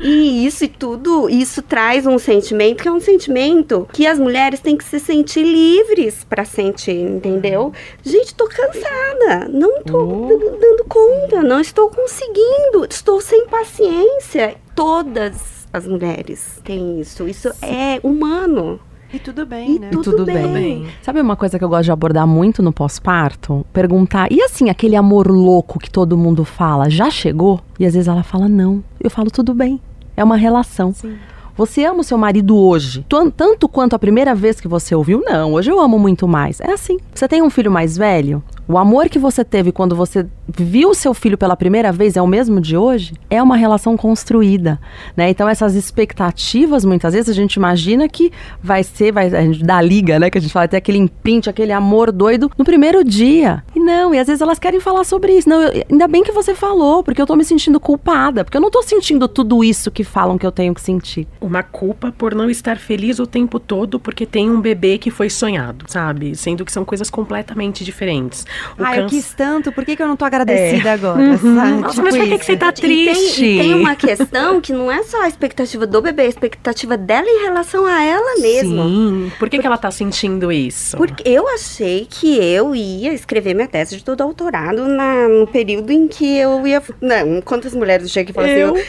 [0.00, 4.60] E isso e tudo, isso traz um sentimento que é um sentimento que as mulheres
[4.60, 7.72] têm que se sentir livres para sentir, entendeu?
[8.02, 10.58] Gente, tô cansada, não tô oh.
[10.60, 14.56] dando conta, não estou conseguindo, estou sem paciência.
[14.74, 18.78] Todas as mulheres têm isso, isso é humano.
[19.12, 19.90] E tudo bem, e né?
[19.90, 20.52] Tudo, tudo bem.
[20.52, 20.86] bem.
[21.00, 23.64] Sabe uma coisa que eu gosto de abordar muito no pós-parto?
[23.72, 27.60] Perguntar, e assim, aquele amor louco que todo mundo fala, já chegou?
[27.78, 28.82] E às vezes ela fala, não.
[29.00, 29.80] Eu falo, tudo bem.
[30.16, 30.92] É uma relação.
[30.92, 31.16] Sim.
[31.56, 35.22] Você ama o seu marido hoje, tan- tanto quanto a primeira vez que você ouviu?
[35.24, 36.60] Não, hoje eu amo muito mais.
[36.60, 36.98] É assim.
[37.14, 38.42] Você tem um filho mais velho?
[38.66, 42.26] O amor que você teve quando você viu seu filho pela primeira vez é o
[42.26, 43.12] mesmo de hoje?
[43.28, 44.80] É uma relação construída,
[45.14, 45.28] né?
[45.28, 49.82] Então essas expectativas, muitas vezes a gente imagina que vai ser, vai a gente dá
[49.82, 50.30] liga, né?
[50.30, 53.62] Que a gente fala até aquele imprint, aquele amor doido no primeiro dia.
[53.76, 55.46] E não, e às vezes elas querem falar sobre isso.
[55.48, 58.62] Não, eu- ainda bem que você falou, porque eu tô me sentindo culpada, porque eu
[58.62, 61.26] não tô sentindo tudo isso que falam que eu tenho que sentir.
[61.38, 65.28] Uma culpa por não estar feliz o tempo todo porque tem um bebê que foi
[65.28, 66.34] sonhado, sabe?
[66.34, 68.46] Sendo que são coisas completamente diferentes.
[68.78, 71.36] O Ah, eu cansa- quis tanto, por que, que eu não tô agradecida agora?
[71.38, 71.48] sabe?
[71.72, 73.44] Nossa, Tipo mas por que, que você tá E tem, triste?
[73.44, 76.96] e tem uma questão que não é só a expectativa do bebê, é a expectativa
[76.96, 78.84] dela em relação a ela mesma.
[78.84, 79.32] Sim.
[79.38, 80.96] Por que, que ela tá sentindo isso?
[80.96, 86.06] Porque eu achei que eu ia escrever minha tese de doutorado na, no período em
[86.08, 86.82] que eu ia.
[87.00, 88.74] Não, quantas mulheres chegam e falam Eu?
[88.74, 88.84] assim?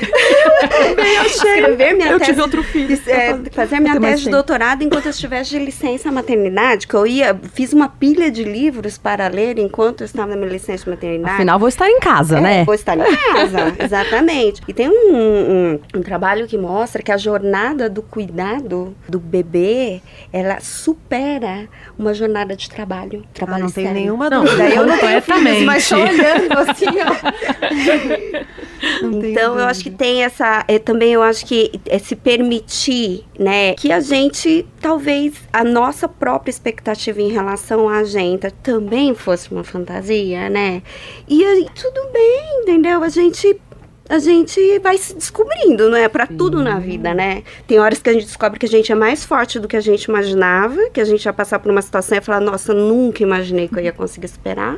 [1.17, 2.31] Eu, escrever minha Eu tese.
[2.31, 2.99] tive outro filho.
[3.07, 7.39] é, fazer minha tese de doutorado enquanto eu estivesse de licença maternidade, que eu ia,
[7.53, 11.35] fiz uma pilha de livros para ler enquanto eu estava na minha licença maternidade.
[11.35, 12.63] Afinal, vou estar em casa, É, né?
[12.65, 14.61] Vou estar em casa, exatamente.
[14.67, 20.01] E tem um, um, um trabalho que mostra que a jornada do cuidado do bebê,
[20.31, 23.23] ela supera uma jornada de trabalho.
[23.25, 24.01] Ah, Trabalho não tenho sério.
[24.01, 24.69] nenhuma Não, dúvida.
[24.69, 26.21] Eu não tenho filhos, mas completamente.
[26.21, 28.45] olhando assim, ó.
[29.01, 30.63] Então, eu acho que tem essa.
[30.67, 33.73] é, também eu acho que é se permitir, né?
[33.73, 39.63] Que a gente, talvez, a nossa própria expectativa em relação a gente também fosse uma
[39.63, 40.81] fantasia, né?
[41.27, 43.03] E aí, tudo bem, entendeu?
[43.03, 43.59] A gente.
[44.07, 46.07] A gente vai se descobrindo, não é?
[46.07, 47.41] Pra tudo na vida, né?
[47.67, 49.81] Tem horas que a gente descobre que a gente é mais forte do que a
[49.81, 53.67] gente imaginava, que a gente ia passar por uma situação e falar, nossa, nunca imaginei
[53.67, 54.77] que eu ia conseguir superar.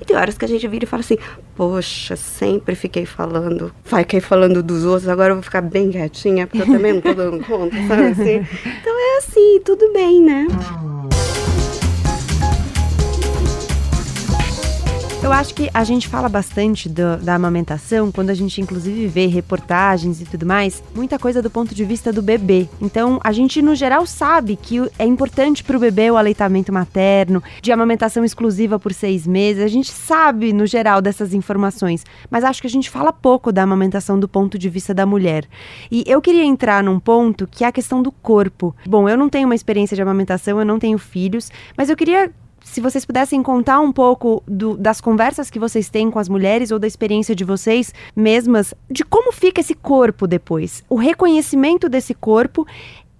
[0.00, 1.18] E tem horas que a gente vira e fala assim,
[1.56, 6.62] poxa, sempre fiquei falando, fiquei falando dos outros, agora eu vou ficar bem quietinha, porque
[6.62, 8.44] eu também não tô dando conta, sabe assim?
[8.84, 10.46] Então é assim, tudo bem, né?
[15.24, 19.24] Eu acho que a gente fala bastante do- da amamentação quando a gente, inclusive, vê
[19.24, 22.68] reportagens e tudo mais, muita coisa do ponto de vista do bebê.
[22.78, 27.42] Então, a gente, no geral, sabe que é importante para o bebê o aleitamento materno,
[27.62, 29.64] de amamentação exclusiva por seis meses.
[29.64, 33.62] A gente sabe, no geral, dessas informações, mas acho que a gente fala pouco da
[33.62, 35.46] amamentação do ponto de vista da mulher.
[35.90, 38.76] E eu queria entrar num ponto que é a questão do corpo.
[38.86, 42.30] Bom, eu não tenho uma experiência de amamentação, eu não tenho filhos, mas eu queria
[42.64, 46.70] se vocês pudessem contar um pouco do- das conversas que vocês têm com as mulheres
[46.70, 50.82] ou da experiência de vocês mesmas, de como fica esse corpo depois.
[50.88, 52.66] O reconhecimento desse corpo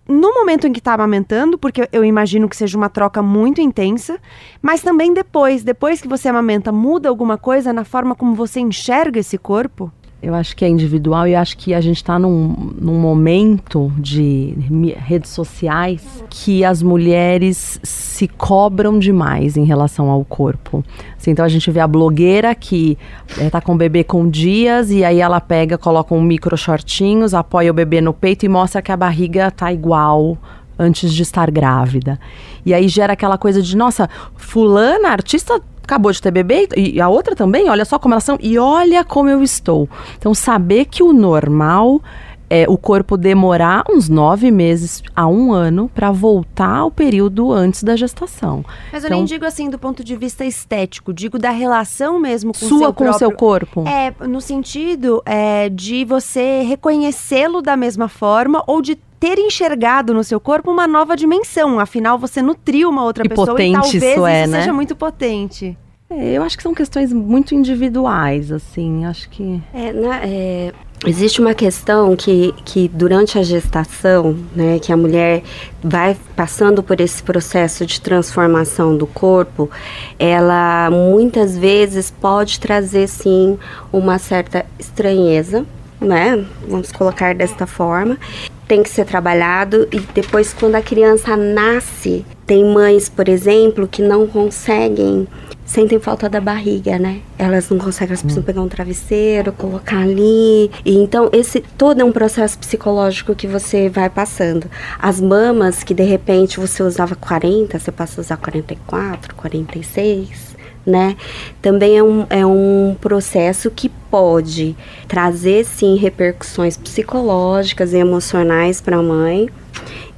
[0.09, 4.19] no momento em que está amamentando, porque eu imagino que seja uma troca muito intensa,
[4.61, 9.21] mas também depois, depois que você amamenta, muda alguma coisa na forma como você enxerga
[9.21, 9.91] esse corpo?
[10.25, 14.55] Eu acho que é individual e acho que a gente está num, num momento de
[14.97, 20.83] redes sociais que as mulheres se cobram demais em relação ao corpo.
[21.19, 22.97] Assim, então a gente vê a blogueira que
[23.39, 27.71] está com o bebê com dias e aí ela pega, coloca um micro shortinhos, apoia
[27.71, 30.39] o bebê no peito e mostra que a barriga tá igual
[30.79, 32.19] antes de estar grávida.
[32.65, 37.09] E aí gera aquela coisa de, nossa, fulana, artista acabou de ter bebê e a
[37.09, 39.89] outra também, olha só como elas são e olha como eu estou.
[40.19, 42.03] Então saber que o normal
[42.51, 47.83] é o corpo demorar uns nove meses a um ano para voltar ao período antes
[47.83, 48.63] da gestação.
[48.93, 52.53] Mas eu Então- nem digo assim do ponto de vista estético, digo da relação mesmo
[52.53, 53.19] com o Sua seu com o próprio...
[53.19, 53.85] seu corpo.
[53.89, 60.23] É, no sentido é, de você reconhecê-lo da mesma forma ou de ter enxergado no
[60.23, 61.81] seu corpo uma nova dimensão.
[61.81, 64.61] Afinal, você nutriu uma outra E pessoa potente e talvez isso é, isso né?
[64.61, 65.79] seja muito potente.
[66.11, 70.73] É, eu acho que são questões muito individuais, assim, acho que É, na- é,
[71.07, 75.43] existe uma questão que, que durante a gestação, né, que a mulher
[75.83, 79.71] vai passando por esse processo de transformação do corpo,
[80.19, 83.59] ela muitas vezes pode trazer sim
[83.91, 85.65] uma certa estranheza,
[85.99, 86.45] né?
[86.69, 88.19] Vamos colocar desta forma.
[88.67, 94.03] Tem que ser trabalhado e depois quando a criança nasce, tem mães, por exemplo, que
[94.03, 95.27] não conseguem
[95.65, 97.21] sentem falta da barriga, né?
[97.39, 100.71] Elas não conseguem, elas precisam pegar um travesseiro, colocar ali.
[100.85, 104.71] E então esse todo é um processo psicológico que você vai passando.
[104.99, 110.54] As mamas que de repente você usava 40, você passa a usar 44, 46
[110.87, 111.17] né?
[111.63, 114.77] Também é um, é um processo que pode
[115.09, 119.49] trazer, sim, repercussões psicológicas e emocionais para a mãe.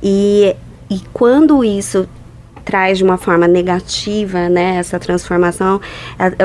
[0.02, 0.54] E
[0.88, 2.08] e quando isso
[2.64, 5.80] traz de uma forma negativa, né, essa transformação,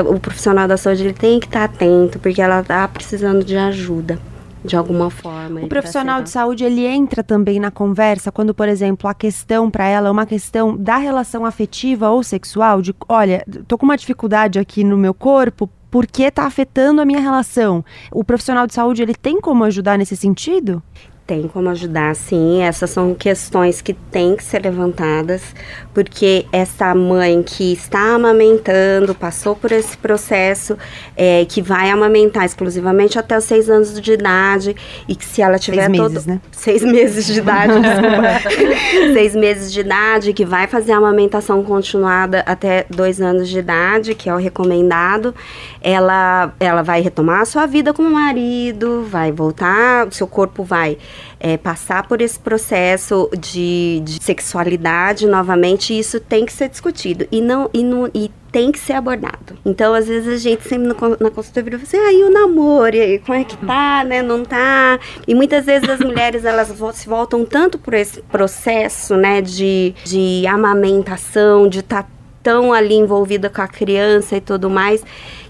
[0.08, 4.18] o profissional da saúde ele tem que estar atento, porque ela está precisando de ajuda
[4.64, 5.60] de alguma forma.
[5.60, 9.70] O profissional tá de saúde ele entra também na conversa quando, por exemplo, a questão
[9.70, 13.96] para ela é uma questão da relação afetiva ou sexual, de, olha, tô com uma
[13.96, 17.84] dificuldade aqui no meu corpo, porque está afetando a minha relação.
[18.10, 20.82] O profissional de saúde ele tem como ajudar nesse sentido?
[21.24, 22.62] Tem como ajudar, sim.
[22.62, 25.54] Essas são questões que têm que ser levantadas,
[25.94, 30.76] porque essa mãe que está amamentando, passou por esse processo,
[31.16, 34.74] é, que vai amamentar exclusivamente até os seis anos de idade,
[35.06, 36.10] e que se ela tiver seis todo...
[36.10, 36.40] meses, né?
[36.50, 39.12] Seis meses de idade, desculpa.
[39.14, 44.16] seis meses de idade, que vai fazer a amamentação continuada até dois anos de idade,
[44.16, 45.32] que é o recomendado,
[45.80, 50.64] ela, ela vai retomar a sua vida com o marido, vai voltar, o seu corpo
[50.64, 50.98] vai
[51.38, 57.40] é, passar por esse processo de, de, sexualidade novamente, isso tem que ser discutido e
[57.40, 59.58] não e, não, e tem que ser abordado.
[59.64, 62.94] Então, às vezes a gente sempre no, na consultoria fala assim, ah, e o namoro,
[62.94, 65.00] e aí, como é que tá, né, não tá?
[65.26, 70.46] E muitas vezes as mulheres, elas se voltam tanto por esse processo, né, de, de
[70.46, 72.08] amamentação, de estar tá
[72.42, 75.02] tão ali envolvida com a criança e tudo mais,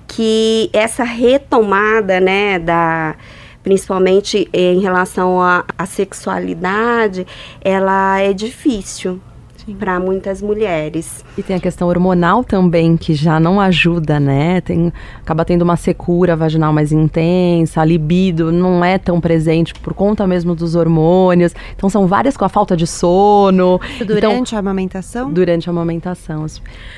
[0.07, 3.17] que essa retomada, né, da
[3.63, 7.27] principalmente em relação à sexualidade,
[7.61, 9.21] ela é difícil
[9.79, 11.25] para muitas mulheres.
[11.37, 14.61] E tem a questão hormonal também, que já não ajuda, né?
[14.61, 14.93] Tem,
[15.23, 20.27] acaba tendo uma secura vaginal mais intensa, a libido não é tão presente por conta
[20.27, 21.55] mesmo dos hormônios.
[21.75, 23.81] Então são várias com a falta de sono.
[23.99, 25.33] Durante então, a amamentação?
[25.33, 26.45] Durante a amamentação.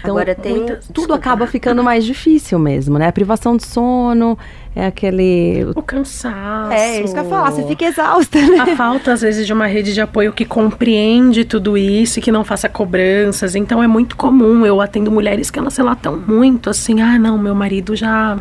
[0.00, 0.56] Então, Agora tem.
[0.56, 3.06] Muitas, tudo acaba ficando mais difícil mesmo, né?
[3.06, 4.36] A privação de sono,
[4.76, 5.64] é aquele.
[5.76, 6.72] O cansaço.
[6.72, 8.58] É, isso que eu ia falar, você fica exausta, né?
[8.58, 12.32] A falta, às vezes, de uma rede de apoio que compreende tudo isso e que
[12.32, 13.54] não faça cobranças.
[13.54, 14.64] Então é muito comum.
[14.64, 18.38] Eu atendo mulheres que elas relatam muito assim: ah, não, meu marido já.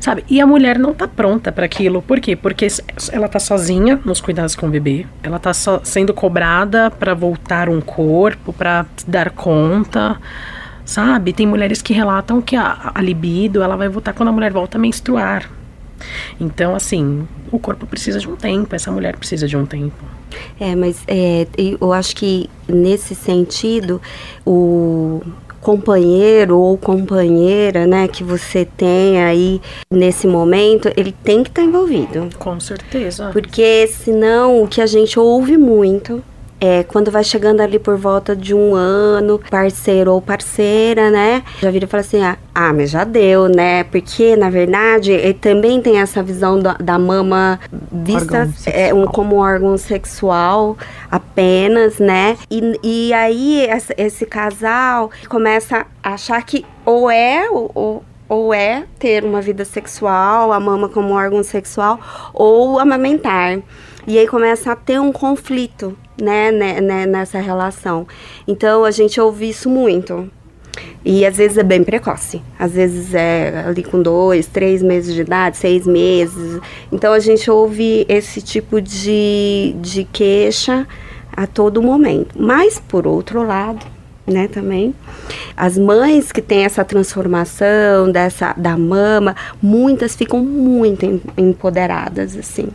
[0.00, 0.24] Sabe?
[0.28, 2.02] E a mulher não tá pronta para aquilo.
[2.02, 2.34] Por quê?
[2.34, 2.66] Porque
[3.12, 5.06] ela tá sozinha nos cuidados com o bebê.
[5.22, 10.18] Ela tá só sendo cobrada para voltar um corpo, para dar conta
[10.84, 11.32] sabe?
[11.32, 14.76] Tem mulheres que relatam que a, a, libido ela vai voltar quando a mulher volta
[14.76, 15.48] a menstruar.
[16.40, 20.04] Então, assim, o corpo precisa de um tempo, essa mulher precisa de um tempo.
[20.58, 24.00] É, mas é, eu acho que nesse sentido,
[24.46, 25.20] o
[25.60, 29.60] companheiro ou companheira, né, que você tem aí
[29.90, 32.28] nesse momento, ele tem que estar tá envolvido.
[32.38, 33.30] Com certeza.
[33.32, 36.22] Porque senão o que a gente ouve muito
[36.62, 41.42] é, quando vai chegando ali por volta de um ano, parceiro ou parceira, né?
[41.60, 43.82] Já vira e fala assim: ah, ah, mas já deu, né?
[43.82, 47.58] Porque, na verdade, ele também tem essa visão da, da mama
[47.90, 50.78] vista é, um, como órgão sexual
[51.10, 52.38] apenas, né?
[52.48, 58.84] E, e aí esse, esse casal começa a achar que ou é ou, ou é
[59.00, 61.98] ter uma vida sexual, a mama como órgão sexual,
[62.32, 63.58] ou amamentar.
[64.06, 68.06] E aí começa a ter um conflito, né, né, né, nessa relação.
[68.48, 70.28] Então a gente ouve isso muito.
[71.04, 72.42] E às vezes é bem precoce.
[72.58, 76.60] Às vezes é ali com dois, três meses de idade, seis meses.
[76.90, 80.86] Então a gente ouve esse tipo de, de queixa
[81.36, 82.34] a todo momento.
[82.36, 83.86] Mas, por outro lado,
[84.26, 84.94] né, também.
[85.56, 92.68] As mães que têm essa transformação dessa da mama, muitas ficam muito empoderadas assim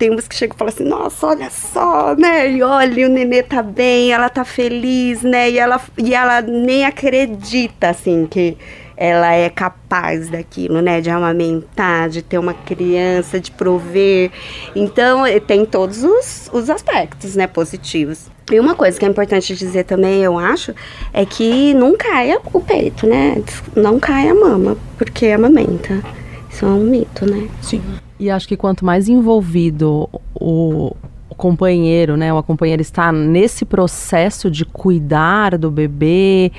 [0.00, 2.50] tem umas que chegam e falam assim, nossa, olha só, né?
[2.50, 5.50] E olha, o nenê tá bem, ela tá feliz, né?
[5.50, 8.56] E ela, e ela nem acredita, assim, que
[8.96, 11.02] ela é capaz daquilo, né?
[11.02, 14.30] De amamentar, de ter uma criança, de prover.
[14.74, 17.46] Então, tem todos os, os aspectos, né?
[17.46, 18.30] Positivos.
[18.50, 20.74] E uma coisa que é importante dizer também, eu acho,
[21.12, 23.42] é que não caia o peito, né?
[23.76, 26.02] Não caia a mama, porque amamenta.
[26.50, 27.48] Isso é um mito, né?
[27.60, 27.82] Sim.
[28.20, 30.94] E acho que quanto mais envolvido o,
[31.40, 36.52] companheiro, né, o a companheira está nesse processo de cuidar do bebê,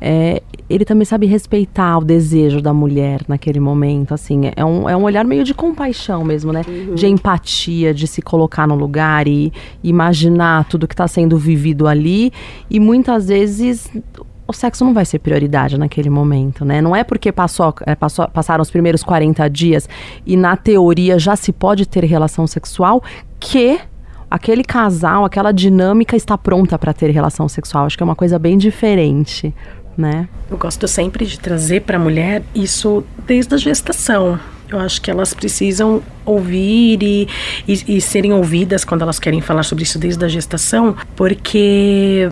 [0.00, 4.96] é, ele também sabe respeitar o desejo da mulher naquele momento, assim, é um, é
[4.96, 6.94] um olhar meio de compaixão mesmo, né, uhum.
[6.94, 9.52] de empatia, de se colocar no lugar e
[9.82, 12.32] imaginar tudo que está sendo vivido ali,
[12.70, 13.90] e muitas vezes
[14.48, 16.80] o sexo não vai ser prioridade naquele momento, né?
[16.80, 19.86] Não é porque passou, é, passou, passaram os primeiros 40 dias
[20.24, 23.04] e na teoria já se pode ter relação sexual
[23.38, 23.78] que
[24.30, 27.84] aquele casal, aquela dinâmica está pronta para ter relação sexual.
[27.84, 29.54] Acho que é uma coisa bem diferente,
[29.98, 30.26] né?
[30.50, 34.40] Eu gosto sempre de trazer para a mulher isso desde a gestação.
[34.70, 37.28] Eu acho que elas precisam ouvir e,
[37.66, 42.30] e, e serem ouvidas quando elas querem falar sobre isso desde a gestação, porque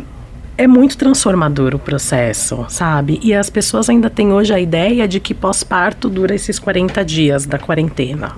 [0.59, 3.21] é muito transformador o processo, sabe?
[3.23, 7.45] E as pessoas ainda têm hoje a ideia de que pós-parto dura esses 40 dias
[7.45, 8.33] da quarentena.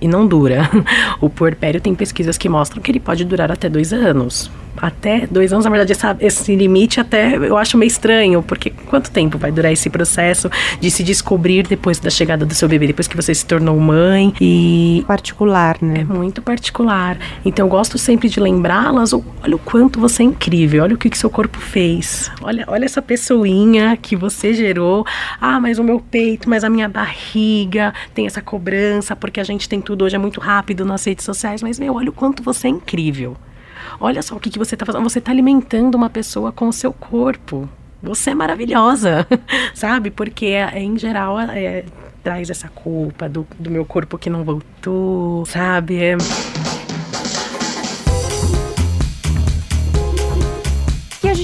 [0.00, 0.68] E não dura.
[1.20, 5.52] O puerpério tem pesquisas que mostram que ele pode durar até dois anos até dois
[5.52, 9.52] anos, na verdade, essa, esse limite até eu acho meio estranho, porque quanto tempo vai
[9.52, 10.50] durar esse processo
[10.80, 14.32] de se descobrir depois da chegada do seu bebê, depois que você se tornou mãe
[14.40, 15.04] e...
[15.06, 16.00] Particular, né?
[16.00, 17.18] É muito particular.
[17.44, 21.10] Então eu gosto sempre de lembrá-las, olha o quanto você é incrível, olha o que,
[21.10, 25.06] que seu corpo fez, olha, olha essa pessoinha que você gerou,
[25.40, 29.68] ah, mas o meu peito, mas a minha barriga tem essa cobrança, porque a gente
[29.68, 32.66] tem tudo hoje é muito rápido nas redes sociais, mas meu, olha o quanto você
[32.66, 33.36] é incrível.
[34.00, 35.02] Olha só o que, que você está fazendo.
[35.02, 37.68] Você está alimentando uma pessoa com o seu corpo.
[38.02, 39.26] Você é maravilhosa,
[39.74, 40.10] sabe?
[40.10, 41.84] Porque, é, em geral, é,
[42.22, 46.02] traz essa culpa do, do meu corpo que não voltou, sabe?
[46.02, 46.16] É...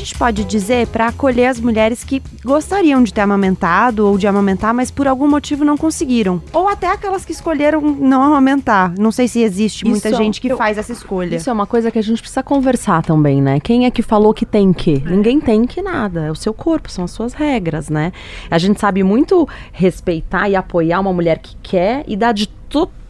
[0.09, 4.72] gente pode dizer para acolher as mulheres que gostariam de ter amamentado ou de amamentar,
[4.72, 6.42] mas por algum motivo não conseguiram?
[6.52, 8.94] Ou até aquelas que escolheram não amamentar.
[8.98, 11.36] Não sei se existe isso, muita gente que eu, faz essa escolha.
[11.36, 13.61] Isso é uma coisa que a gente precisa conversar também, né?
[13.61, 15.02] Quem é que falou que tem que?
[15.04, 15.11] É.
[15.11, 16.24] Ninguém tem que nada.
[16.24, 18.12] É o seu corpo, são as suas regras, né?
[18.50, 22.48] A gente sabe muito respeitar e apoiar uma mulher que quer e dar de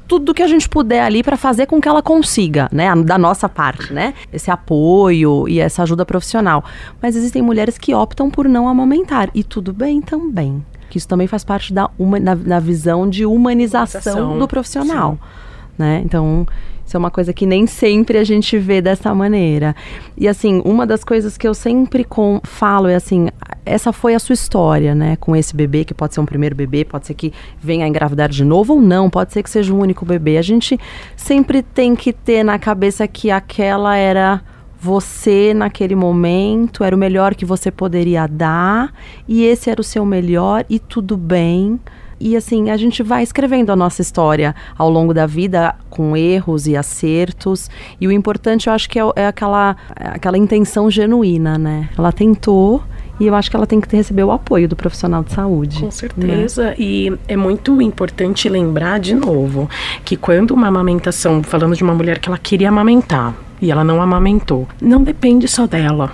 [0.08, 3.48] tudo que a gente puder ali para fazer com que ela consiga, né, da nossa
[3.48, 6.64] parte, né, esse apoio e essa ajuda profissional.
[7.00, 10.64] Mas existem mulheres que optam por não amamentar e tudo bem também.
[10.88, 15.18] Que isso também faz parte da, uma, da, da visão de humanização do profissional,
[15.76, 16.00] né?
[16.02, 16.46] Então
[16.88, 19.76] isso é uma coisa que nem sempre a gente vê dessa maneira.
[20.16, 23.28] E assim, uma das coisas que eu sempre com, falo é assim,
[23.68, 26.84] essa foi a sua história, né, com esse bebê, que pode ser um primeiro bebê,
[26.84, 29.80] pode ser que venha a engravidar de novo ou não, pode ser que seja um
[29.80, 30.38] único bebê.
[30.38, 30.78] A gente
[31.16, 34.42] sempre tem que ter na cabeça que aquela era
[34.80, 38.92] você naquele momento, era o melhor que você poderia dar,
[39.26, 41.80] e esse era o seu melhor e tudo bem.
[42.20, 46.66] E assim, a gente vai escrevendo a nossa história ao longo da vida com erros
[46.66, 47.70] e acertos.
[48.00, 51.88] E o importante, eu acho que é, é aquela, é aquela intenção genuína, né?
[51.96, 52.82] Ela tentou
[53.20, 55.78] e eu acho que ela tem que receber o apoio do profissional de saúde.
[55.78, 55.90] Com né?
[55.90, 56.64] certeza.
[56.64, 56.74] Né?
[56.78, 59.68] E é muito importante lembrar de novo
[60.04, 64.00] que quando uma amamentação, falando de uma mulher que ela queria amamentar e ela não
[64.00, 66.12] amamentou, não depende só dela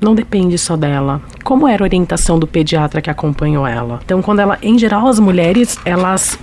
[0.00, 1.20] não depende só dela.
[1.44, 4.00] Como era a orientação do pediatra que acompanhou ela?
[4.02, 6.38] Então, quando ela, em geral, as mulheres, elas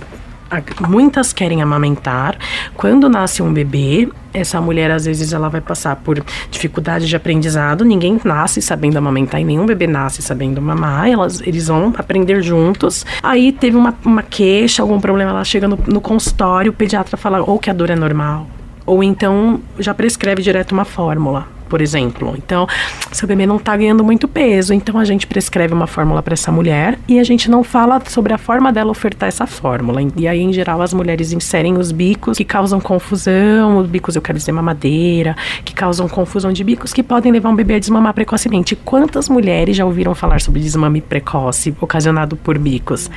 [0.86, 2.36] muitas querem amamentar.
[2.74, 7.84] Quando nasce um bebê, essa mulher às vezes ela vai passar por dificuldade de aprendizado.
[7.84, 11.08] Ninguém nasce sabendo amamentar e nenhum bebê nasce sabendo mamar.
[11.08, 13.04] Elas, eles vão aprender juntos.
[13.22, 17.42] Aí teve uma, uma queixa, algum problema, ela chega no, no consultório, o pediatra fala
[17.42, 18.46] ou que a dor é normal,
[18.88, 22.34] ou então já prescreve direto uma fórmula por exemplo.
[22.36, 22.66] Então,
[23.12, 26.50] seu bebê não está ganhando muito peso, então a gente prescreve uma fórmula para essa
[26.50, 30.00] mulher e a gente não fala sobre a forma dela ofertar essa fórmula.
[30.16, 34.22] E aí, em geral, as mulheres inserem os bicos que causam confusão, os bicos, eu
[34.22, 38.14] quero dizer mamadeira, que causam confusão de bicos que podem levar um bebê a desmamar
[38.14, 38.74] precocemente.
[38.74, 43.10] Quantas mulheres já ouviram falar sobre desmame precoce ocasionado por bicos?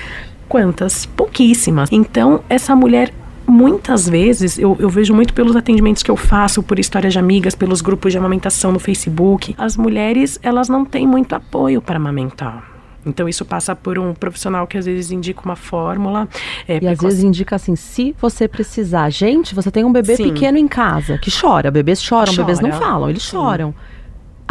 [0.48, 1.06] Quantas?
[1.06, 1.90] Pouquíssimas.
[1.94, 3.14] Então, essa mulher
[3.52, 7.54] muitas vezes, eu, eu, vejo muito pelos atendimentos que eu faço, por histórias de amigas,
[7.54, 12.72] pelos grupos de amamentação no Facebook, as mulheres, elas não têm muito apoio para amamentar.
[13.06, 16.30] Então isso passa por um profissional que às vezes indica uma fórmula.
[16.68, 19.10] É, e às vezes indica assim, se você precisar.
[19.10, 20.32] Gente, você tem um bebê Sim.
[20.32, 21.72] pequeno em casa que chora.
[21.72, 22.44] Bebês choram, Chora.
[22.44, 23.32] bebês não falam, eles Sim.
[23.32, 23.74] choram.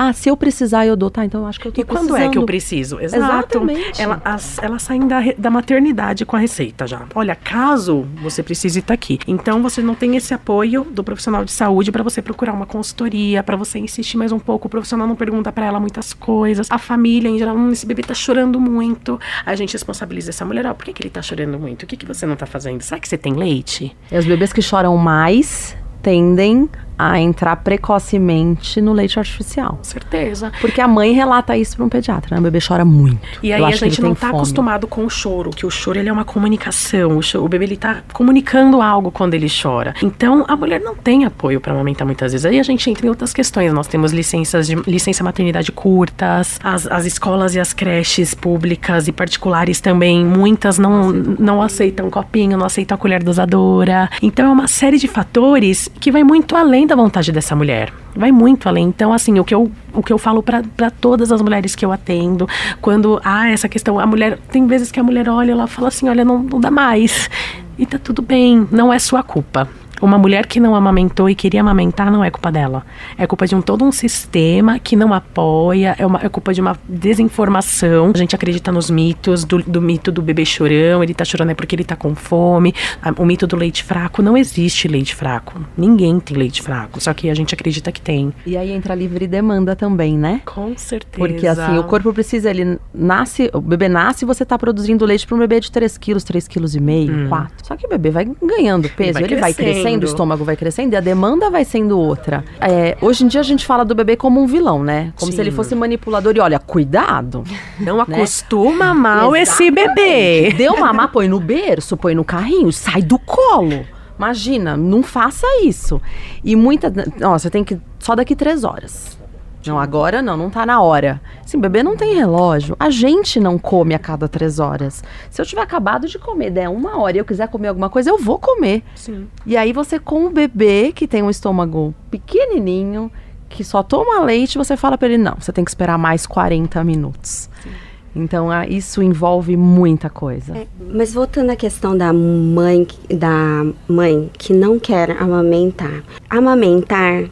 [0.03, 1.11] Ah, se eu precisar, eu dou.
[1.11, 2.23] Tá, então eu acho que eu tô E quando precisando.
[2.23, 2.99] é que eu preciso?
[2.99, 3.59] Exato.
[3.59, 4.01] Exatamente.
[4.01, 7.03] Ela, as, elas saem da, da maternidade com a receita já.
[7.15, 9.19] Olha, caso você precise estar tá aqui.
[9.27, 13.43] Então você não tem esse apoio do profissional de saúde para você procurar uma consultoria,
[13.43, 14.69] para você insistir mais um pouco.
[14.69, 16.71] O profissional não pergunta para ela muitas coisas.
[16.71, 19.21] A família, em geral, hum, esse bebê tá chorando muito.
[19.45, 20.65] A gente responsabiliza essa mulher.
[20.65, 21.83] Ó, por que, que ele tá chorando muito?
[21.83, 22.81] O que, que você não tá fazendo?
[22.81, 23.95] Será que você tem leite?
[24.11, 26.71] E os bebês que choram mais tendem
[27.01, 29.77] a entrar precocemente no leite artificial.
[29.77, 30.53] Com certeza.
[30.61, 32.41] Porque a mãe relata isso para um pediatra, né?
[32.41, 33.21] O bebê chora muito.
[33.43, 36.13] E aí a gente não está acostumado com o choro, que o choro ele é
[36.13, 37.17] uma comunicação.
[37.17, 39.95] O, choro, o bebê ele tá comunicando algo quando ele chora.
[40.03, 42.45] Então a mulher não tem apoio para amamentar muitas vezes.
[42.45, 43.73] Aí a gente entra em outras questões.
[43.73, 49.13] Nós temos licenças de licença maternidade curtas, as, as escolas e as creches públicas e
[49.13, 54.11] particulares também, muitas não, não aceitam copinho, não aceitam a colher dosadora.
[54.23, 57.93] Então é uma série de fatores que vai muito além da vontade dessa mulher.
[58.15, 58.87] Vai muito além.
[58.89, 61.93] Então, assim, o que eu, o que eu falo para todas as mulheres que eu
[61.93, 62.49] atendo,
[62.81, 66.09] quando há essa questão, a mulher, tem vezes que a mulher olha, ela fala assim:
[66.09, 67.31] olha, não, não dá mais.
[67.79, 69.69] E tá tudo bem, não é sua culpa.
[70.01, 72.85] Uma mulher que não amamentou e queria amamentar não é culpa dela.
[73.19, 76.61] É culpa de um todo um sistema que não apoia, é, uma, é culpa de
[76.61, 78.11] uma desinformação.
[78.15, 81.55] A gente acredita nos mitos, do, do mito do bebê chorão, ele tá chorando é
[81.55, 82.75] porque ele tá com fome.
[83.19, 85.61] O mito do leite fraco, não existe leite fraco.
[85.77, 88.33] Ninguém tem leite fraco, só que a gente acredita que tem.
[88.47, 90.41] E aí entra a livre demanda também, né?
[90.45, 91.19] Com certeza.
[91.19, 95.27] Porque assim, o corpo precisa, ele nasce, o bebê nasce e você tá produzindo leite
[95.27, 97.29] para um bebê de 3 quilos, 3 quilos e meio, hum.
[97.29, 97.53] 4.
[97.63, 100.45] Só que o bebê vai ganhando peso, ele vai, ele vai crescendo crescendo, o estômago
[100.45, 102.45] vai crescendo e a demanda vai sendo outra.
[102.61, 105.13] É, hoje em dia a gente fala do bebê como um vilão, né?
[105.17, 105.37] Como Sim.
[105.37, 106.35] se ele fosse manipulador.
[106.37, 107.45] E olha, cuidado.
[107.79, 108.03] Não né?
[108.03, 110.53] acostuma mal esse bebê.
[110.57, 113.85] Deu mamar, põe no berço, põe no carrinho, sai do colo.
[114.21, 115.99] Imagina, não faça isso.
[116.45, 116.93] E muita.
[117.23, 117.81] Ó, você tem que.
[117.99, 119.19] Só daqui três horas.
[119.67, 121.23] Não, agora não, não tá na hora.
[121.47, 122.77] Sim, bebê não tem relógio.
[122.79, 125.03] A gente não come a cada três horas.
[125.31, 128.11] Se eu tiver acabado de comer, der uma hora e eu quiser comer alguma coisa,
[128.11, 128.83] eu vou comer.
[128.95, 129.27] Sim.
[129.47, 133.11] E aí você, com o bebê que tem um estômago pequenininho,
[133.49, 136.85] que só toma leite, você fala para ele: não, você tem que esperar mais 40
[136.85, 137.49] minutos.
[137.63, 137.71] Sim.
[138.15, 140.57] Então, isso envolve muita coisa.
[140.57, 146.03] É, mas voltando à questão da mãe, da mãe que não quer amamentar.
[146.29, 147.25] Amamentar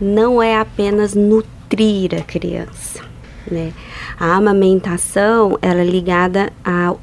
[0.00, 3.02] não é apenas nutrir nutrir a criança,
[3.50, 3.72] né?
[4.18, 6.94] A amamentação, ela é ligada a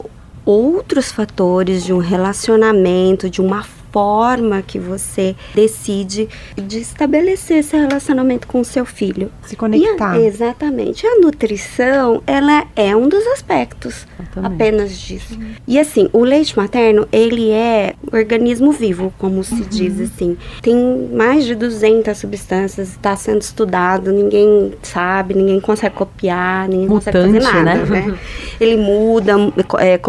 [0.46, 8.48] outros fatores de um relacionamento, de uma forma que você decide de estabelecer esse relacionamento
[8.48, 9.32] com o seu filho.
[9.44, 10.14] Se conectar.
[10.14, 11.06] A, exatamente.
[11.06, 15.38] A nutrição, ela é um dos aspectos apenas disso.
[15.68, 19.68] E assim, o leite materno, ele é organismo vivo, como se uhum.
[19.70, 20.38] diz assim.
[20.62, 27.18] Tem mais de 200 substâncias, está sendo estudado, ninguém sabe, ninguém consegue copiar, ninguém Mutante,
[27.18, 28.02] consegue fazer nada, né?
[28.08, 28.20] né?
[28.60, 29.34] Ele muda
[29.80, 30.00] é,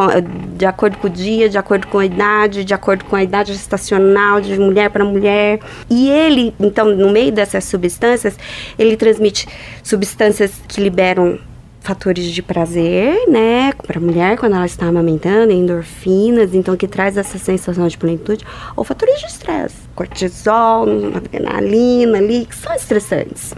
[0.57, 3.53] de acordo com o dia, de acordo com a idade, de acordo com a idade
[3.73, 5.61] gestacional, de mulher para mulher.
[5.89, 8.39] E ele, então, no meio dessas substâncias,
[8.79, 9.47] ele transmite
[9.83, 11.39] substâncias que liberam
[11.81, 17.39] fatores de prazer, né, para mulher quando ela está amamentando, endorfinas, então que traz essa
[17.39, 18.45] sensação de plenitude,
[18.77, 23.53] ou fatores de estresse, cortisol, adrenalina ali, que são estressantes.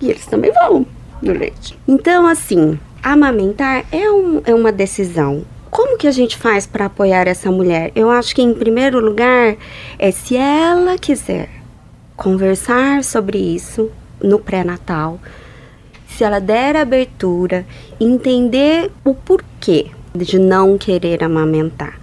[0.00, 0.84] E eles também vão
[1.22, 1.78] no leite.
[1.86, 5.44] Então, assim, amamentar é, um, é uma decisão.
[5.70, 7.92] Como que a gente faz para apoiar essa mulher?
[7.94, 9.56] Eu acho que, em primeiro lugar,
[9.98, 11.48] é se ela quiser
[12.16, 13.90] conversar sobre isso
[14.22, 15.20] no pré-natal,
[16.08, 17.66] se ela der abertura,
[18.00, 22.00] entender o porquê de não querer amamentar.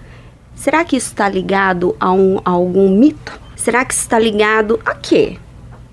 [0.55, 3.39] Será que isso está ligado a, um, a algum mito?
[3.55, 5.37] Será que está ligado a quê?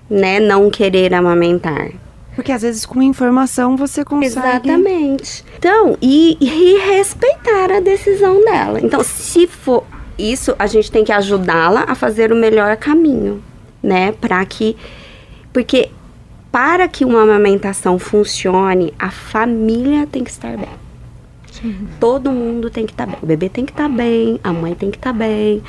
[0.09, 1.91] Né, não querer amamentar.
[2.35, 4.69] Porque às vezes com informação você consegue.
[4.69, 5.45] Exatamente.
[5.57, 8.79] Então, e, e respeitar a decisão dela.
[8.81, 9.83] Então, se for
[10.17, 13.43] isso, a gente tem que ajudá-la a fazer o melhor caminho,
[13.81, 14.11] né?
[14.13, 14.75] Para que.
[15.51, 15.91] Porque
[16.51, 20.69] para que uma amamentação funcione, a família tem que estar bem.
[21.51, 21.87] Sim.
[21.99, 23.17] Todo mundo tem que estar bem.
[23.21, 25.63] O bebê tem que estar bem, a mãe tem que estar bem,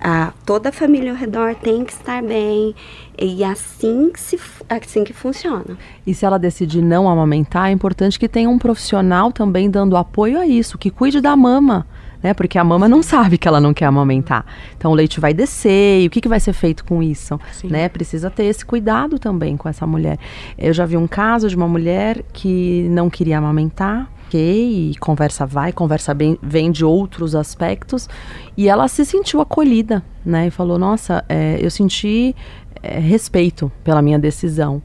[0.00, 2.74] a, toda a família ao redor tem que estar bem.
[3.18, 4.38] E assim que, se,
[4.68, 5.78] assim que funciona.
[6.06, 10.38] E se ela decidir não amamentar, é importante que tenha um profissional também dando apoio
[10.38, 11.86] a isso, que cuide da mama.
[12.22, 12.34] Né?
[12.34, 14.44] Porque a mama não sabe que ela não quer amamentar.
[14.76, 17.40] Então o leite vai descer, e o que, que vai ser feito com isso?
[17.64, 17.88] Né?
[17.88, 20.18] Precisa ter esse cuidado também com essa mulher.
[20.58, 25.72] Eu já vi um caso de uma mulher que não queria amamentar, e conversa vai,
[25.72, 28.08] conversa bem, vem de outros aspectos,
[28.56, 30.48] e ela se sentiu acolhida, né?
[30.48, 32.34] E falou: Nossa, é, eu senti
[32.82, 34.82] é, respeito pela minha decisão.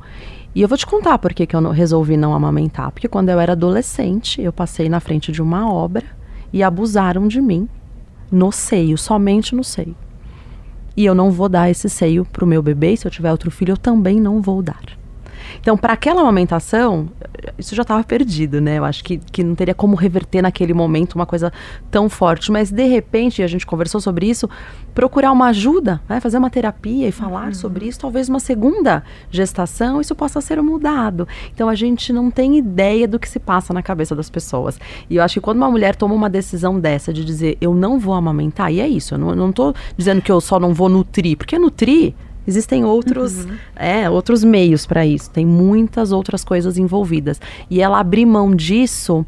[0.53, 2.91] E eu vou te contar por que, eu resolvi não amamentar.
[2.91, 6.03] Porque quando eu era adolescente, eu passei na frente de uma obra
[6.51, 7.69] e abusaram de mim
[8.31, 9.95] no seio, somente no seio.
[10.95, 13.49] E eu não vou dar esse seio para o meu bebê, se eu tiver outro
[13.49, 15.00] filho, eu também não vou dar.
[15.59, 17.09] Então, para aquela amamentação,
[17.57, 18.77] isso já estava perdido, né?
[18.77, 21.51] Eu acho que, que não teria como reverter naquele momento uma coisa
[21.89, 22.51] tão forte.
[22.51, 24.49] Mas, de repente, a gente conversou sobre isso,
[24.93, 26.19] procurar uma ajuda, né?
[26.19, 27.53] fazer uma terapia e falar uhum.
[27.53, 31.27] sobre isso, talvez uma segunda gestação, isso possa ser mudado.
[31.53, 34.79] Então, a gente não tem ideia do que se passa na cabeça das pessoas.
[35.09, 37.99] E eu acho que quando uma mulher toma uma decisão dessa, de dizer, eu não
[37.99, 41.37] vou amamentar, e é isso, eu não, estou dizendo que eu só não vou nutrir,
[41.37, 42.13] porque nutrir
[42.45, 43.55] Existem outros, uhum.
[43.75, 45.29] é, outros meios para isso.
[45.29, 47.39] Tem muitas outras coisas envolvidas.
[47.69, 49.25] E ela abrir mão disso,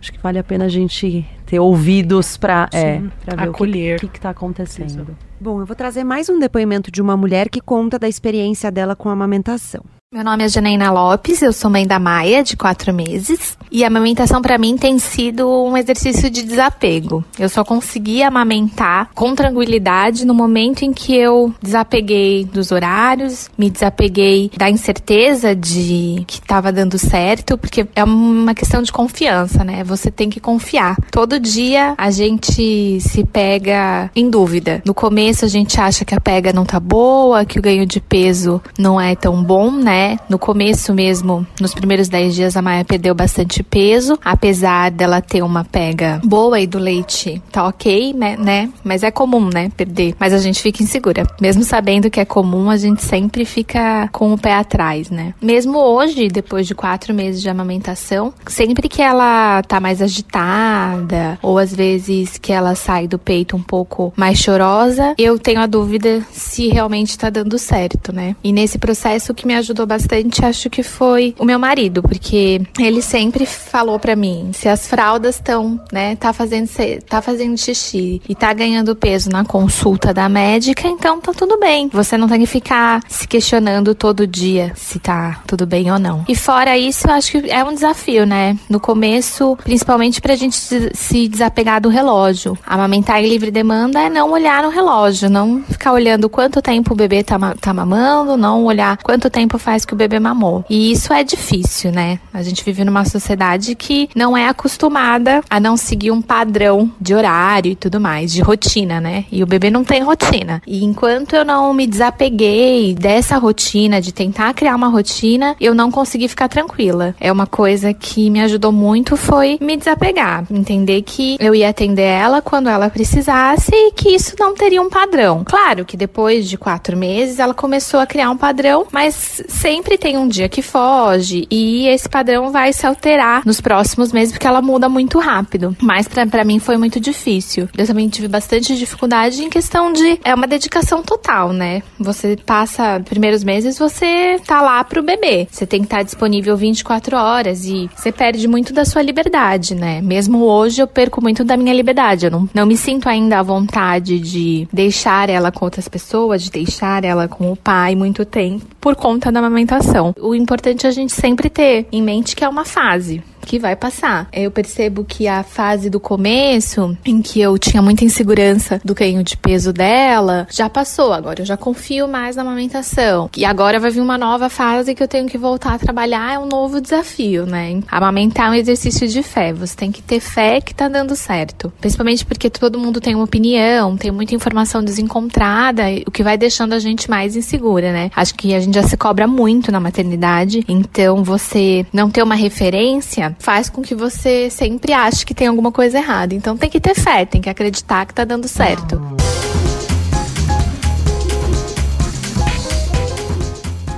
[0.00, 4.16] acho que vale a pena a gente ter ouvidos para é, ver acolher o que
[4.16, 5.16] está acontecendo.
[5.40, 8.96] Bom, eu vou trazer mais um depoimento de uma mulher que conta da experiência dela
[8.96, 9.84] com a amamentação.
[10.12, 13.56] Meu nome é Janaína Lopes, eu sou mãe da Maia, de quatro meses.
[13.70, 17.24] E a amamentação para mim tem sido um exercício de desapego.
[17.38, 23.70] Eu só consegui amamentar com tranquilidade no momento em que eu desapeguei dos horários, me
[23.70, 29.84] desapeguei da incerteza de que estava dando certo, porque é uma questão de confiança, né?
[29.84, 30.96] Você tem que confiar.
[31.12, 34.82] Todo dia a gente se pega em dúvida.
[34.84, 38.00] No começo a gente acha que a pega não tá boa, que o ganho de
[38.00, 39.99] peso não é tão bom, né?
[40.00, 40.18] Né?
[40.30, 45.42] No começo mesmo, nos primeiros 10 dias, a Maia perdeu bastante peso, apesar dela ter
[45.42, 48.70] uma pega boa e do leite tá ok, né, né?
[48.82, 49.70] Mas é comum, né?
[49.76, 50.14] Perder.
[50.18, 51.26] Mas a gente fica insegura.
[51.38, 55.34] Mesmo sabendo que é comum, a gente sempre fica com o pé atrás, né?
[55.42, 61.58] Mesmo hoje, depois de quatro meses de amamentação, sempre que ela tá mais agitada, ou
[61.58, 66.22] às vezes que ela sai do peito um pouco mais chorosa, eu tenho a dúvida
[66.32, 68.34] se realmente tá dando certo, né?
[68.42, 72.62] E nesse processo o que me ajudou bastante, acho que foi o meu marido, porque
[72.78, 76.70] ele sempre falou para mim, se as fraldas estão, né, tá fazendo
[77.08, 81.88] tá fazendo xixi e tá ganhando peso na consulta da médica, então tá tudo bem.
[81.92, 86.24] Você não tem que ficar se questionando todo dia se tá tudo bem ou não.
[86.28, 88.56] E fora isso, eu acho que é um desafio, né?
[88.68, 92.56] No começo, principalmente pra gente se desapegar do relógio.
[92.64, 96.96] Amamentar em livre demanda é não olhar no relógio, não ficar olhando quanto tempo o
[96.96, 100.64] bebê tá, tá mamando, não olhar quanto tempo faz mais que o bebê mamou.
[100.68, 102.18] E isso é difícil, né?
[102.32, 107.14] A gente vive numa sociedade que não é acostumada a não seguir um padrão de
[107.14, 109.24] horário e tudo mais, de rotina, né?
[109.32, 110.62] E o bebê não tem rotina.
[110.66, 115.90] E enquanto eu não me desapeguei dessa rotina, de tentar criar uma rotina, eu não
[115.90, 117.14] consegui ficar tranquila.
[117.20, 122.02] É uma coisa que me ajudou muito foi me desapegar, entender que eu ia atender
[122.02, 125.42] ela quando ela precisasse e que isso não teria um padrão.
[125.44, 129.69] Claro que depois de quatro meses ela começou a criar um padrão, mas sempre
[130.00, 134.46] tem um dia que foge e esse padrão vai se alterar nos próximos meses porque
[134.46, 135.76] ela muda muito rápido.
[135.80, 137.68] Mas para mim foi muito difícil.
[137.76, 141.82] Eu também tive bastante dificuldade em questão de é uma dedicação total, né?
[141.98, 145.46] Você passa primeiros meses você tá lá pro bebê.
[145.50, 149.74] Você tem que estar tá disponível 24 horas e você perde muito da sua liberdade,
[149.74, 150.00] né?
[150.00, 152.26] Mesmo hoje eu perco muito da minha liberdade.
[152.26, 156.50] Eu não, não me sinto ainda à vontade de deixar ela com outras pessoas, de
[156.50, 160.14] deixar ela com o pai muito tempo por conta da amamentação.
[160.18, 163.76] O importante é a gente sempre ter em mente que é uma fase que vai
[163.76, 164.28] passar.
[164.32, 169.22] Eu percebo que a fase do começo, em que eu tinha muita insegurança do ganho
[169.22, 171.12] de peso dela, já passou.
[171.12, 173.30] Agora eu já confio mais na amamentação.
[173.36, 176.38] E agora vai vir uma nova fase que eu tenho que voltar a trabalhar, é
[176.38, 177.80] um novo desafio, né?
[177.88, 179.52] Amamentar é um exercício de fé.
[179.52, 181.72] Você tem que ter fé que tá dando certo.
[181.80, 186.72] Principalmente porque todo mundo tem uma opinião, tem muita informação desencontrada, o que vai deixando
[186.72, 188.10] a gente mais insegura, né?
[188.14, 192.34] Acho que a gente já se cobra muito na maternidade, então você não ter uma
[192.34, 196.34] referência faz com que você sempre ache que tem alguma coisa errada.
[196.34, 199.19] Então tem que ter fé, tem que acreditar que tá dando certo.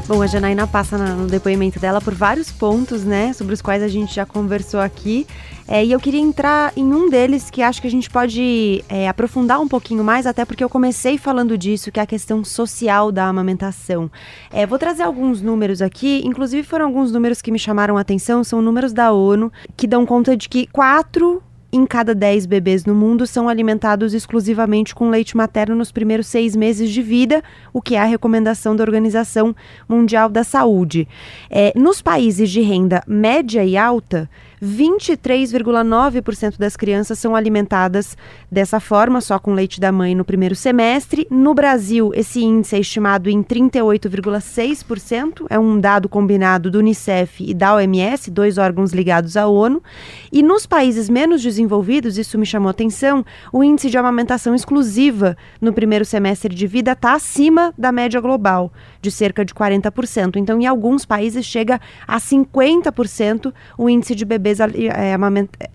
[0.09, 3.89] Bom, a Janaína passa no depoimento dela por vários pontos, né, sobre os quais a
[3.89, 5.27] gente já conversou aqui.
[5.67, 9.09] É, e eu queria entrar em um deles que acho que a gente pode é,
[9.09, 13.13] aprofundar um pouquinho mais, até porque eu comecei falando disso, que é a questão social
[13.13, 14.11] da amamentação.
[14.51, 18.43] É, vou trazer alguns números aqui, inclusive foram alguns números que me chamaram a atenção,
[18.43, 21.41] são números da ONU, que dão conta de que quatro
[21.73, 26.55] em cada 10 bebês no mundo são alimentados exclusivamente com leite materno nos primeiros seis
[26.55, 27.43] meses de vida,
[27.73, 29.57] o que é a recomendação da Organização
[29.89, 31.09] Mundial da Saúde.
[31.49, 34.29] É, nos países de renda média e alta,
[34.63, 38.17] 23,9% das crianças são alimentadas
[38.49, 41.27] dessa forma, só com leite da mãe no primeiro semestre.
[41.29, 47.53] No Brasil, esse índice é estimado em 38,6%, é um dado combinado do Unicef e
[47.53, 49.83] da OMS, dois órgãos ligados à ONU.
[50.31, 55.73] E nos países menos desenvolvidos, isso me chamou atenção, o índice de amamentação exclusiva no
[55.73, 60.37] primeiro semestre de vida está acima da média global, de cerca de 40%.
[60.37, 65.17] Então, em alguns países chega a 50% o índice de bebês é,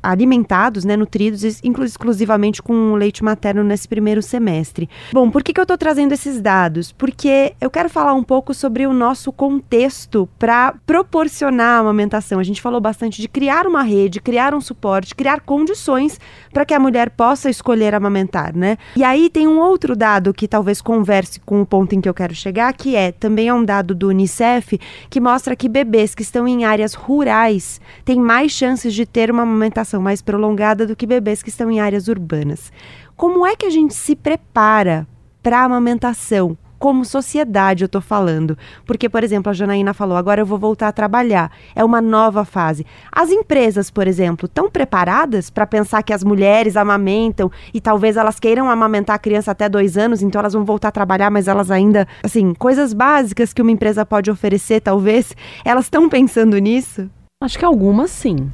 [0.02, 4.90] alimentados, né, nutridos, exclusivamente com leite materno nesse primeiro semestre.
[5.12, 6.92] Bom, por que, que eu estou trazendo esses dados?
[6.92, 12.40] Porque eu quero falar um pouco sobre o nosso contexto para proporcionar a amamentação.
[12.40, 16.20] A gente falou bastante de criar uma rede, criar um suporte, criar condições
[16.52, 18.78] para que a mulher possa escolher amamentar, né?
[18.96, 22.14] E aí tem um outro dado que talvez converse com o ponto em que eu
[22.14, 26.22] quero chegar, que é também é um dado do Unicef que mostra que bebês que
[26.22, 30.96] estão em áreas rurais têm mais chance chances de ter uma amamentação mais prolongada do
[30.96, 32.70] que bebês que estão em áreas urbanas.
[33.16, 35.08] Como é que a gente se prepara
[35.42, 38.56] para a amamentação como sociedade eu tô falando.
[38.86, 41.52] Porque, por exemplo, a Janaína falou, agora eu vou voltar a trabalhar.
[41.74, 42.86] É uma nova fase.
[43.12, 48.40] As empresas, por exemplo, estão preparadas para pensar que as mulheres amamentam e talvez elas
[48.40, 51.72] queiram amamentar a criança até dois anos, então elas vão voltar a trabalhar, mas elas
[51.72, 57.10] ainda, assim, coisas básicas que uma empresa pode oferecer, talvez, elas estão pensando nisso?
[57.40, 58.52] Acho que algumas sim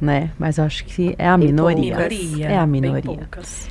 [0.00, 0.30] né?
[0.38, 1.96] Mas eu acho que é a minoria.
[1.96, 2.46] minoria.
[2.46, 3.28] É a minoria.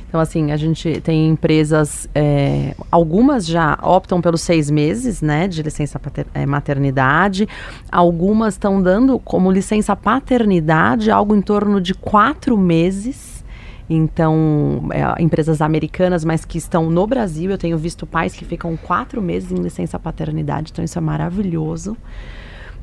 [0.08, 5.62] Então, assim, a gente tem empresas, é, algumas já optam pelos seis meses, né, de
[5.62, 6.00] licença
[6.34, 7.48] é, maternidade.
[7.90, 13.44] Algumas estão dando como licença paternidade algo em torno de quatro meses.
[13.88, 18.76] Então, é, empresas americanas, mas que estão no Brasil, eu tenho visto pais que ficam
[18.76, 21.96] quatro meses em licença paternidade, então isso é maravilhoso.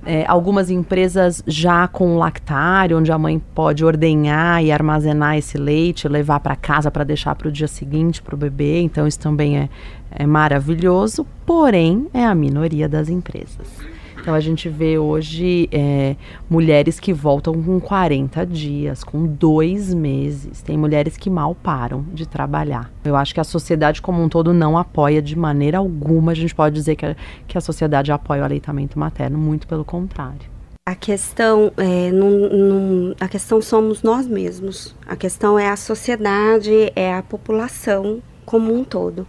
[0.05, 6.09] É, algumas empresas já com lactário, onde a mãe pode ordenhar e armazenar esse leite,
[6.09, 8.81] levar para casa para deixar para o dia seguinte para o bebê.
[8.81, 9.69] Então, isso também é,
[10.11, 13.92] é maravilhoso, porém, é a minoria das empresas.
[14.24, 16.15] Então a gente vê hoje é,
[16.49, 20.61] mulheres que voltam com 40 dias, com dois meses.
[20.61, 22.89] Tem mulheres que mal param de trabalhar.
[23.03, 26.32] Eu acho que a sociedade como um todo não apoia de maneira alguma.
[26.32, 29.84] A gente pode dizer que a, que a sociedade apoia o aleitamento materno, muito pelo
[29.84, 30.49] contrário.
[30.88, 34.95] A questão é, num, num, a questão somos nós mesmos.
[35.05, 39.28] A questão é a sociedade, é a população como um todo.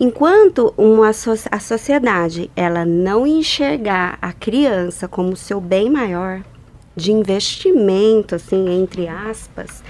[0.00, 6.42] Enquanto uma so a sociedade ela não enxergar a criança como seu bem maior
[6.94, 9.82] de investimento, assim, entre aspas,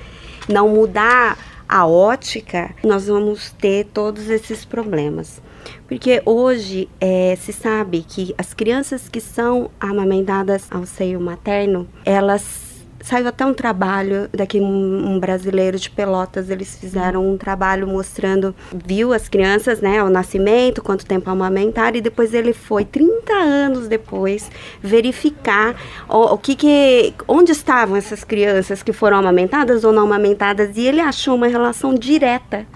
[0.48, 1.36] não mudar
[1.68, 5.42] a ótica, nós vamos ter todos esses problemas.
[5.86, 12.67] Porque hoje é, se sabe que as crianças que são amamentadas ao seio materno, elas
[13.08, 18.54] saiu até um trabalho daqui um, um, brasileiro de Pelotas, eles fizeram um trabalho mostrando,
[18.84, 23.88] viu as crianças, né, ao nascimento, quanto tempo amamentar e depois ele foi 30 anos
[23.88, 24.50] depois
[24.82, 25.74] verificar
[26.06, 30.86] o, o que que onde estavam essas crianças que foram amamentadas ou não amamentadas e
[30.86, 32.66] ele achou uma relação direta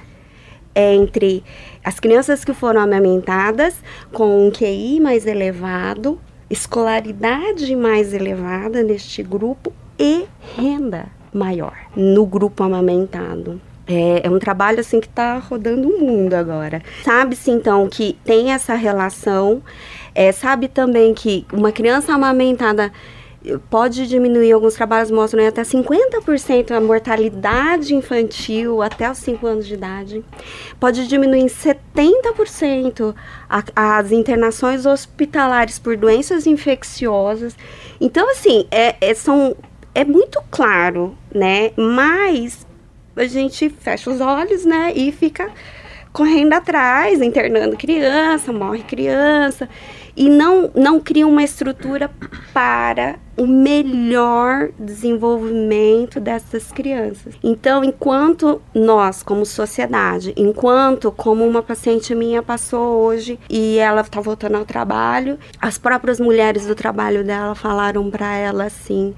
[0.75, 1.45] entre
[1.85, 3.75] as crianças que foram amamentadas
[4.11, 6.19] com um QI mais elevado,
[6.49, 10.27] escolaridade mais elevada neste grupo e
[10.57, 13.61] renda maior no grupo amamentado.
[13.87, 16.83] É, é, um trabalho assim que está rodando o mundo agora.
[17.05, 19.63] Sabe-se então que tem essa relação.
[20.13, 22.93] É, sabe também que uma criança amamentada
[23.69, 29.75] pode diminuir, alguns trabalhos mostram até 50% a mortalidade infantil até os 5 anos de
[29.75, 30.25] idade.
[30.79, 33.15] Pode diminuir em 70%
[33.49, 37.57] a, as internações hospitalares por doenças infecciosas.
[38.01, 39.57] Então, assim, é, é, são
[39.95, 41.71] é muito claro, né?
[41.77, 42.67] Mas
[43.17, 44.93] a gente fecha os olhos, né?
[44.95, 45.51] E fica
[46.13, 49.69] correndo atrás, internando criança, morre criança
[50.15, 52.11] e não não cria uma estrutura
[52.53, 57.35] para o melhor desenvolvimento dessas crianças.
[57.43, 64.21] Então, enquanto nós, como sociedade, enquanto como uma paciente minha passou hoje e ela está
[64.21, 69.15] voltando ao trabalho, as próprias mulheres do trabalho dela falaram para ela assim: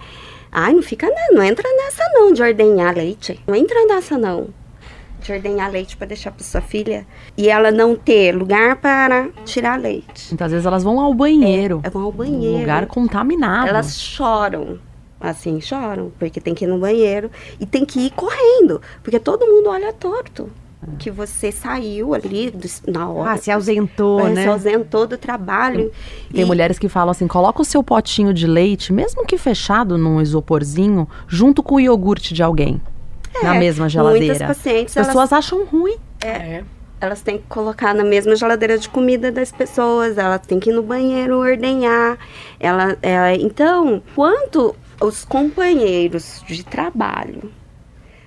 [0.57, 3.41] Ai, não fica, não entra nessa não de ordenhar leite.
[3.45, 4.51] Não entra nessa não.
[5.21, 7.05] De ordenhar leite para deixar para sua filha
[7.37, 10.29] e ela não ter lugar para tirar leite.
[10.29, 11.81] Muitas vezes elas vão ao banheiro.
[11.83, 12.57] É, vão ao banheiro.
[12.57, 13.69] Um lugar contaminado.
[13.69, 14.79] Elas choram.
[15.19, 19.47] Assim, choram, porque tem que ir no banheiro e tem que ir correndo, porque todo
[19.47, 20.51] mundo olha torto
[20.99, 22.53] que você saiu ali
[22.87, 23.32] na hora.
[23.32, 24.43] Ah, se ausentou, né?
[24.43, 25.91] Se ausentou do trabalho.
[26.32, 26.45] Tem e...
[26.45, 31.09] mulheres que falam assim: coloca o seu potinho de leite, mesmo que fechado num isoporzinho,
[31.26, 32.80] junto com o iogurte de alguém.
[33.35, 34.26] É, na mesma geladeira.
[34.26, 34.97] Muitas pacientes.
[34.97, 35.45] As pessoas elas...
[35.45, 35.97] acham ruim.
[36.22, 36.28] É.
[36.28, 36.64] é.
[37.01, 40.72] Elas têm que colocar na mesma geladeira de comida das pessoas, elas têm que ir
[40.72, 42.16] no banheiro ordenhar.
[42.59, 47.53] Ela, ela, é, então, quanto os companheiros de trabalho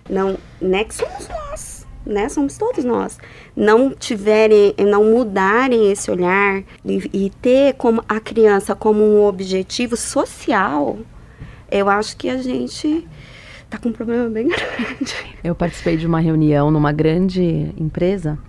[0.09, 1.76] não, né, que somos nós
[2.07, 3.17] né, somos todos nós,
[3.55, 9.95] não tiverem, não mudarem esse olhar e, e ter como a criança como um objetivo
[9.97, 10.97] social,
[11.69, 13.07] eu acho que a gente
[13.69, 15.15] tá com um problema bem grande.
[15.43, 18.39] Eu participei de uma reunião numa grande empresa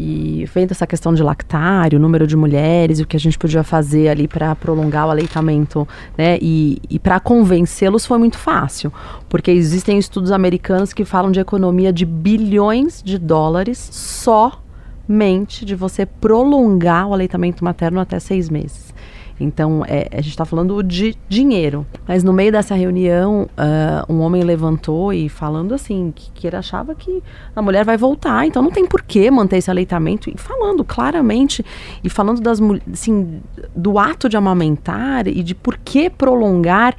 [0.00, 4.08] e vendo essa questão de lactário, número de mulheres, o que a gente podia fazer
[4.08, 6.38] ali para prolongar o aleitamento, né?
[6.40, 8.92] E, e para convencê-los foi muito fácil,
[9.28, 16.06] porque existem estudos americanos que falam de economia de bilhões de dólares somente de você
[16.06, 18.94] prolongar o aleitamento materno até seis meses.
[19.40, 21.86] Então, é, a gente está falando de dinheiro.
[22.06, 26.56] Mas no meio dessa reunião, uh, um homem levantou e falando assim, que, que ele
[26.56, 27.22] achava que
[27.54, 30.28] a mulher vai voltar, então não tem por que manter esse aleitamento.
[30.28, 31.64] E falando claramente,
[32.02, 32.60] e falando das,
[32.92, 33.40] assim,
[33.74, 36.96] do ato de amamentar e de por que prolongar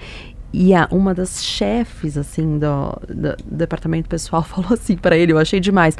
[0.51, 5.33] e a, uma das chefes, assim, do, do, do departamento pessoal falou assim para ele,
[5.33, 5.95] eu achei demais.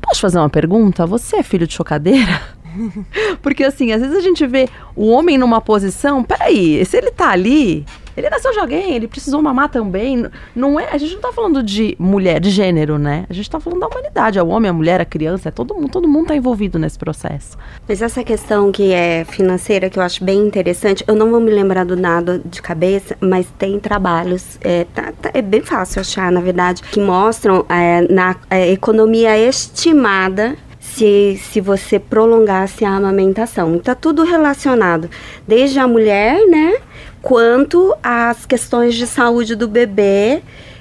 [0.00, 1.06] Posso fazer uma pergunta?
[1.06, 2.40] Você é filho de chocadeira?
[3.42, 7.30] Porque assim, às vezes a gente vê o homem numa posição, peraí, se ele tá
[7.30, 7.84] ali,
[8.16, 10.26] ele nasceu de alguém, ele precisou mamar também.
[10.54, 13.26] Não é, a gente não tá falando de mulher, de gênero, né?
[13.28, 15.74] A gente tá falando da humanidade, é o homem, a mulher, a criança, é todo
[15.74, 17.56] mundo, todo mundo tá envolvido nesse processo.
[17.88, 21.50] Mas essa questão que é financeira, que eu acho bem interessante, eu não vou me
[21.50, 26.30] lembrar do nada de cabeça, mas tem trabalhos, é, tá, tá, é bem fácil achar,
[26.30, 30.56] na verdade, que mostram é, na é, economia estimada
[30.94, 33.76] se, se você prolongasse a amamentação.
[33.76, 35.10] Está tudo relacionado,
[35.46, 36.76] desde a mulher, né,
[37.20, 40.40] quanto às questões de saúde do bebê,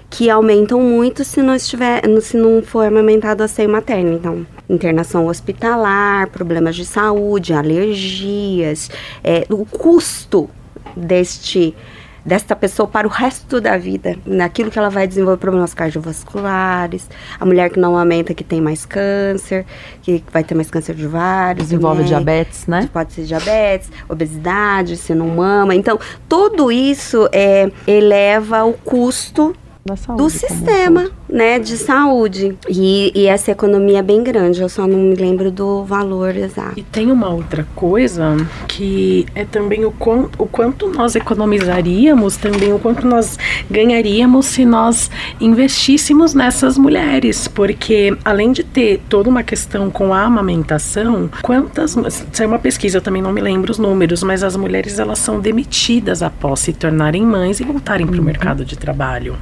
[0.10, 4.14] que aumentam muito se não estiver, se não for amamentado a seio materno.
[4.14, 8.92] Então, internação hospitalar, problemas de saúde, alergias,
[9.24, 10.48] é, o custo
[10.96, 11.76] deste
[12.26, 17.10] desta pessoa para o resto da vida, naquilo que ela vai desenvolver problemas cardiovasculares,
[17.40, 19.66] a mulher que não aumenta que tem mais câncer,
[20.02, 22.90] que vai ter mais câncer de vários, desenvolve diabetes, né?
[22.92, 25.76] Pode ser diabetes, obesidade, se não mama.
[25.76, 29.56] Então, tudo isso é, eleva o custo
[30.16, 32.56] do sistema né, de saúde.
[32.70, 36.80] E, e, essa economia é bem grande, eu só não me lembro do valor exato.
[36.80, 42.72] E tem uma outra coisa que é também o quanto, o quanto nós economizaríamos, também
[42.72, 45.10] o quanto nós ganharíamos se nós
[45.42, 47.48] investíssemos nessas mulheres.
[47.48, 51.96] Porque além de ter toda uma questão com a amamentação, quantas.
[51.96, 55.18] Isso é uma pesquisa, eu também não me lembro os números, mas as mulheres elas
[55.18, 58.26] são demitidas após se tornarem mães e voltarem para o uhum.
[58.26, 59.36] mercado de trabalho.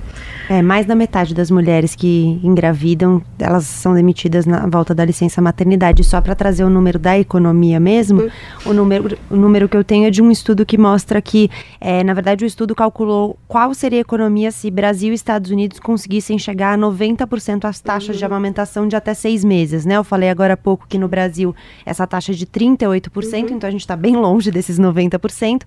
[0.52, 5.42] É, mais da metade das mulheres que engravidam, elas são demitidas na volta da licença
[5.42, 6.04] maternidade.
[6.04, 8.30] Só para trazer o número da economia mesmo, uhum.
[8.66, 11.50] o, número, o número que eu tenho é de um estudo que mostra que,
[11.80, 15.80] é, na verdade, o estudo calculou qual seria a economia se Brasil e Estados Unidos
[15.80, 18.20] conseguissem chegar a 90% as taxas uhum.
[18.20, 19.96] de amamentação de até seis meses, né?
[19.96, 23.08] Eu falei agora há pouco que no Brasil essa taxa é de 38%,
[23.52, 23.56] uhum.
[23.56, 25.62] então a gente está bem longe desses 90%,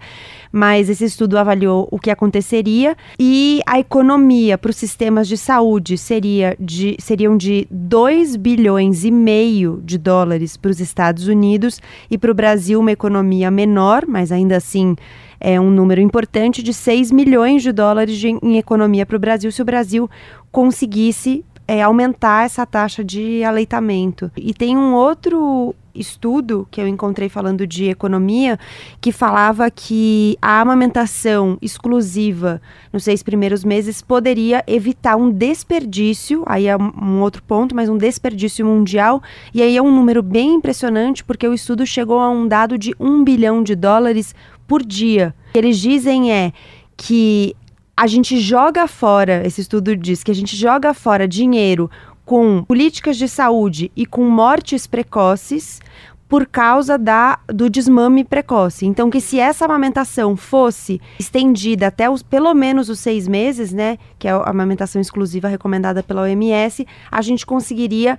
[0.53, 5.97] mas esse estudo avaliou o que aconteceria e a economia para os sistemas de saúde
[5.97, 12.19] seria de, seriam de 2 bilhões e meio de dólares para os Estados Unidos e
[12.19, 14.97] para o Brasil uma economia menor, mas ainda assim
[15.39, 19.53] é um número importante de 6 milhões de dólares de, em economia para o Brasil
[19.53, 20.11] se o Brasil
[20.51, 24.31] conseguisse é, aumentar essa taxa de aleitamento.
[24.37, 28.59] E tem um outro estudo que eu encontrei falando de economia
[29.01, 32.61] que falava que a amamentação exclusiva
[32.93, 37.97] nos seis primeiros meses poderia evitar um desperdício, aí é um outro ponto, mas um
[37.97, 39.23] desperdício mundial,
[39.53, 42.95] e aí é um número bem impressionante porque o estudo chegou a um dado de
[42.99, 44.35] um bilhão de dólares
[44.67, 45.35] por dia.
[45.51, 46.53] O que eles dizem é
[46.97, 47.55] que
[47.97, 51.89] a gente joga fora, esse estudo diz que a gente joga fora dinheiro
[52.25, 55.81] com políticas de saúde e com mortes precoces
[56.29, 58.87] por causa da, do desmame precoce.
[58.87, 63.99] Então, que se essa amamentação fosse estendida até os, pelo menos os seis meses, né,
[64.19, 68.19] que é a amamentação exclusiva recomendada pela OMS, a gente conseguiria,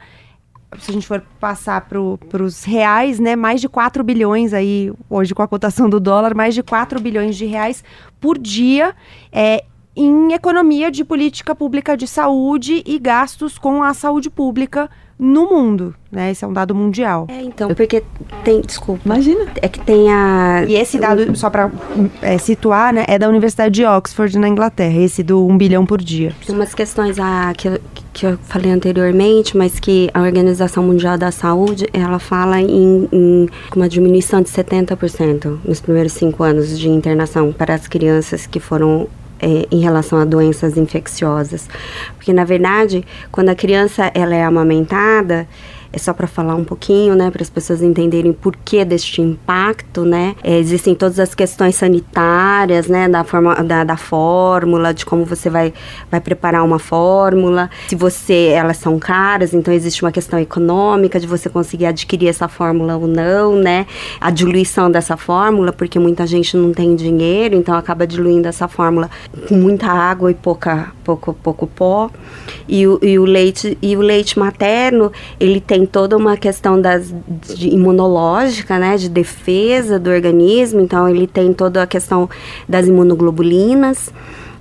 [0.80, 5.34] se a gente for passar para os reais, né, mais de 4 bilhões aí, hoje
[5.34, 7.84] com a cotação do dólar, mais de 4 bilhões de reais
[8.20, 8.96] por dia,
[9.32, 9.66] é,
[9.96, 15.96] em economia de política pública de saúde e gastos com a saúde pública no mundo,
[16.12, 16.32] né?
[16.32, 17.26] Esse é um dado mundial.
[17.30, 18.04] É, então, porque
[18.44, 19.02] tem, desculpa.
[19.06, 19.46] Imagina.
[19.62, 20.66] É que tem a...
[20.68, 21.72] E esse dado, só para
[22.22, 26.02] é, situar, né, é da Universidade de Oxford, na Inglaterra, esse do 1 bilhão por
[26.02, 26.34] dia.
[26.46, 27.80] Tem umas questões a, que, eu,
[28.12, 33.50] que eu falei anteriormente, mas que a Organização Mundial da Saúde, ela fala em, em
[33.74, 39.08] uma diminuição de 70% nos primeiros cinco anos de internação para as crianças que foram
[39.40, 41.68] é, em relação a doenças infecciosas.
[42.16, 45.48] Porque, na verdade, quando a criança ela é amamentada,
[45.96, 50.04] é só para falar um pouquinho, né, para as pessoas entenderem por que deste impacto,
[50.04, 50.36] né?
[50.44, 55.50] É, existem todas as questões sanitárias, né, da, forma, da, da, fórmula, de como você
[55.50, 55.74] vai,
[56.12, 57.70] vai preparar uma fórmula.
[57.88, 62.50] Se você, elas são caras, então existe uma questão econômica de você conseguir adquirir essa
[62.50, 63.88] fórmula ou não, né?
[64.20, 69.10] A diluição dessa fórmula, porque muita gente não tem dinheiro, então acaba diluindo essa fórmula
[69.48, 72.10] com muita água e pouca, pouco, pouco pó.
[72.68, 76.82] E o, e o leite e o leite materno, ele tem tem toda uma questão
[76.82, 77.14] das,
[77.56, 82.28] de imunológica, né, de defesa do organismo, então ele tem toda a questão
[82.68, 84.12] das imunoglobulinas.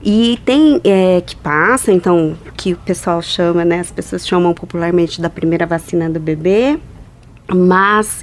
[0.03, 5.21] E tem é, que passa, então, que o pessoal chama, né, as pessoas chamam popularmente
[5.21, 6.79] da primeira vacina do bebê,
[7.49, 8.23] mas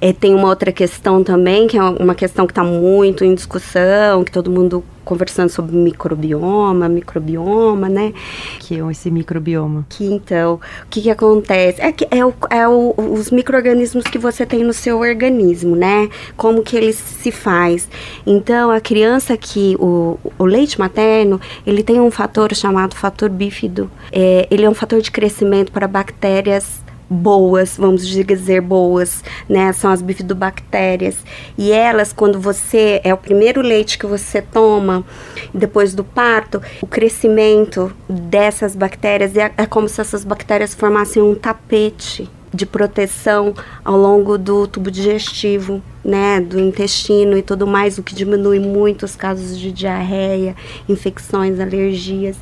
[0.00, 4.24] é, tem uma outra questão também, que é uma questão que está muito em discussão,
[4.24, 8.12] que todo mundo conversando sobre microbioma, microbioma, né?
[8.60, 9.84] Que é esse microbioma?
[9.88, 11.80] Que então, o que, que acontece?
[11.80, 16.08] É, que é, o, é o, os micro-organismos que você tem no seu organismo, né?
[16.36, 17.88] Como que ele se faz.
[18.26, 23.90] Então, a criança que, o, o leite materno, ele tem um fator chamado fator bífido.
[24.12, 26.81] É, ele é um fator de crescimento para bactérias
[27.12, 29.72] boas, vamos dizer boas, né?
[29.72, 31.18] São as bifidobactérias.
[31.56, 35.04] E elas, quando você é o primeiro leite que você toma
[35.52, 41.34] depois do parto, o crescimento dessas bactérias é, é como se essas bactérias formassem um
[41.34, 48.02] tapete de proteção ao longo do tubo digestivo, né, do intestino e tudo mais, o
[48.02, 50.54] que diminui muito os casos de diarreia,
[50.88, 52.36] infecções, alergias.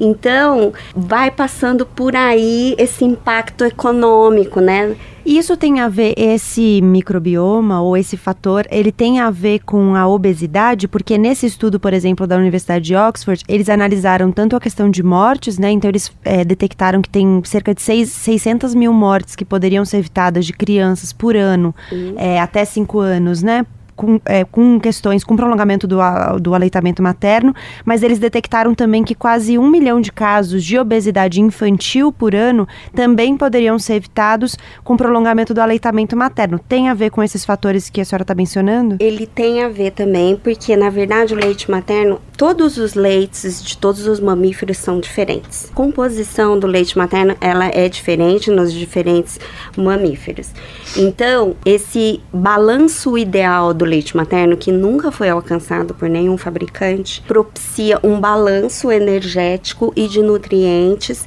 [0.00, 4.96] Então, vai passando por aí esse impacto econômico, né?
[5.24, 9.94] E isso tem a ver, esse microbioma ou esse fator, ele tem a ver com
[9.94, 10.88] a obesidade?
[10.88, 15.02] Porque nesse estudo, por exemplo, da Universidade de Oxford, eles analisaram tanto a questão de
[15.02, 15.70] mortes, né?
[15.70, 19.98] Então eles é, detectaram que tem cerca de seis, 600 mil mortes que poderiam ser
[19.98, 22.14] evitadas de crianças por ano, uhum.
[22.16, 23.64] é, até 5 anos, né?
[24.02, 25.98] Com, é, com questões, com prolongamento do,
[26.40, 31.40] do aleitamento materno, mas eles detectaram também que quase um milhão de casos de obesidade
[31.40, 36.58] infantil por ano também poderiam ser evitados com prolongamento do aleitamento materno.
[36.58, 38.96] Tem a ver com esses fatores que a senhora está mencionando?
[38.98, 43.78] Ele tem a ver também, porque na verdade o leite materno, todos os leites de
[43.78, 45.70] todos os mamíferos são diferentes.
[45.70, 49.38] A composição do leite materno ela é diferente nos diferentes
[49.76, 50.50] mamíferos.
[50.96, 58.00] Então, esse balanço ideal do leite materno, que nunca foi alcançado por nenhum fabricante, propicia
[58.02, 61.24] um balanço energético e de nutrientes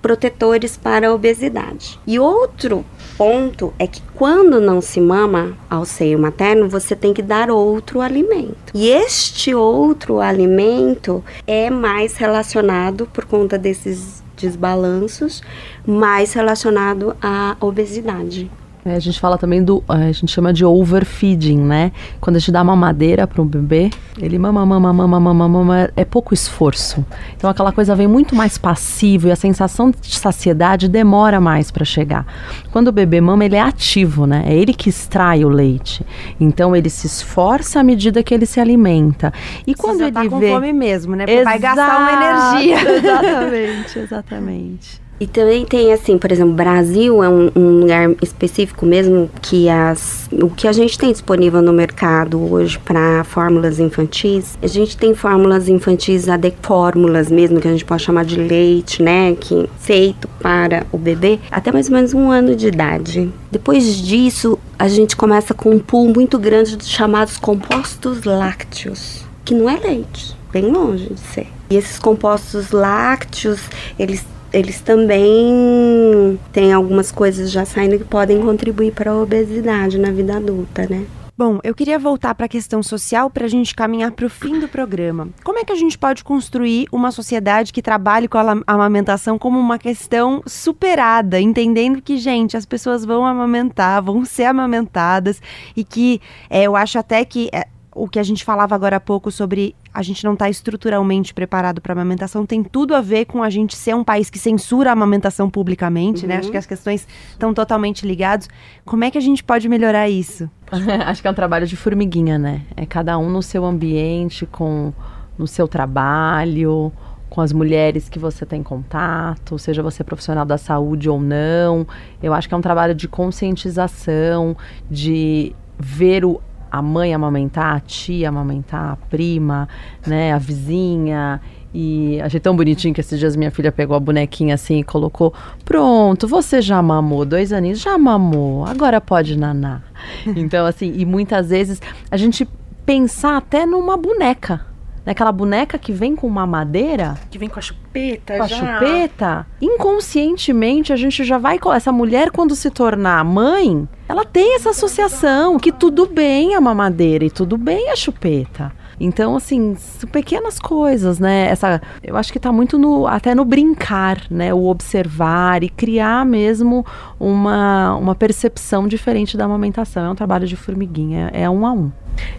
[0.00, 2.00] protetores para a obesidade.
[2.06, 2.84] E outro
[3.18, 8.00] ponto é que quando não se mama ao seio materno, você tem que dar outro
[8.00, 8.72] alimento.
[8.72, 15.42] E este outro alimento é mais relacionado por conta desses desbalanços,
[15.84, 18.50] mais relacionado à obesidade.
[18.88, 19.84] É, a gente fala também do.
[19.86, 21.92] A gente chama de overfeeding, né?
[22.22, 26.06] Quando a gente dá mamadeira para um bebê, ele mama, mama, mama, mama, mama, é
[26.06, 27.04] pouco esforço.
[27.36, 31.84] Então aquela coisa vem muito mais passivo e a sensação de saciedade demora mais para
[31.84, 32.26] chegar.
[32.72, 34.44] Quando o bebê mama, ele é ativo, né?
[34.46, 36.02] É ele que extrai o leite.
[36.40, 39.34] Então ele se esforça à medida que ele se alimenta.
[39.66, 40.50] E quando ele tá com vê...
[40.50, 41.26] fome mesmo, né?
[41.26, 42.78] Porque vai gastar uma energia.
[42.98, 45.07] Exatamente, exatamente.
[45.20, 50.28] E também tem assim, por exemplo, Brasil é um, um, lugar específico mesmo que as
[50.32, 55.14] o que a gente tem disponível no mercado hoje para fórmulas infantis, a gente tem
[55.14, 56.26] fórmulas infantis
[56.62, 61.40] fórmulas mesmo que a gente pode chamar de leite, né, que feito para o bebê
[61.50, 63.32] até mais ou menos um ano de idade.
[63.50, 69.54] Depois disso, a gente começa com um pool muito grande de chamados compostos lácteos, que
[69.54, 71.48] não é leite, bem longe de ser.
[71.70, 73.60] E esses compostos lácteos,
[73.98, 80.10] eles eles também têm algumas coisas já saindo que podem contribuir para a obesidade na
[80.10, 81.06] vida adulta, né?
[81.38, 84.58] Bom, eu queria voltar para a questão social para a gente caminhar para o fim
[84.58, 85.28] do programa.
[85.44, 89.56] Como é que a gente pode construir uma sociedade que trabalhe com a amamentação como
[89.56, 95.40] uma questão superada, entendendo que, gente, as pessoas vão amamentar, vão ser amamentadas
[95.76, 96.20] e que
[96.50, 97.68] é, eu acho até que é,
[97.98, 101.80] o que a gente falava agora há pouco sobre a gente não está estruturalmente preparado
[101.80, 104.92] para amamentação tem tudo a ver com a gente ser um país que censura a
[104.92, 106.28] amamentação publicamente, uhum.
[106.28, 106.36] né?
[106.36, 106.52] Acho uhum.
[106.52, 108.48] que as questões estão totalmente ligadas.
[108.84, 110.48] Como é que a gente pode melhorar isso?
[111.06, 112.62] Acho que é um trabalho de formiguinha, né?
[112.76, 114.92] É cada um no seu ambiente, com
[115.36, 116.92] no seu trabalho,
[117.28, 121.86] com as mulheres que você tem contato, seja você profissional da saúde ou não.
[122.22, 124.56] Eu acho que é um trabalho de conscientização,
[124.90, 126.40] de ver o,
[126.70, 129.68] a mãe amamentar, a tia amamentar, a prima,
[130.06, 131.40] né, a vizinha.
[131.72, 135.34] E achei tão bonitinho que esses dias minha filha pegou a bonequinha assim e colocou:
[135.64, 139.82] Pronto, você já mamou dois aninhos, já mamou, agora pode nanar.
[140.34, 142.48] então, assim, e muitas vezes a gente
[142.86, 144.67] pensar até numa boneca
[145.08, 147.16] naquela boneca que vem com uma madeira.
[147.30, 148.56] Que vem com a chupeta, com já.
[148.56, 149.46] a chupeta.
[149.58, 151.58] Inconscientemente, a gente já vai.
[151.74, 157.24] Essa mulher, quando se tornar mãe, ela tem essa associação que tudo bem a mamadeira
[157.24, 158.70] e tudo bem a chupeta.
[159.00, 159.76] Então, assim,
[160.10, 161.48] pequenas coisas, né?
[161.48, 164.52] Essa, eu acho que está muito no, até no brincar, né?
[164.52, 166.84] O observar e criar mesmo
[167.18, 170.06] uma, uma percepção diferente da amamentação.
[170.06, 171.90] É um trabalho de formiguinha, é um a um.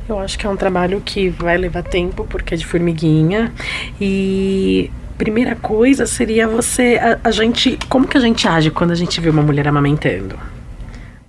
[0.08, 3.54] Eu acho que é um trabalho que vai levar tempo, porque é de formiguinha.
[4.00, 6.98] E primeira coisa seria você.
[6.98, 7.78] A, a, gente.
[7.88, 10.38] Como que a gente age quando a gente vê uma mulher amamentando?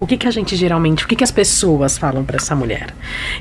[0.02, 2.94] O que, que a gente geralmente, o que, que as pessoas falam para essa mulher?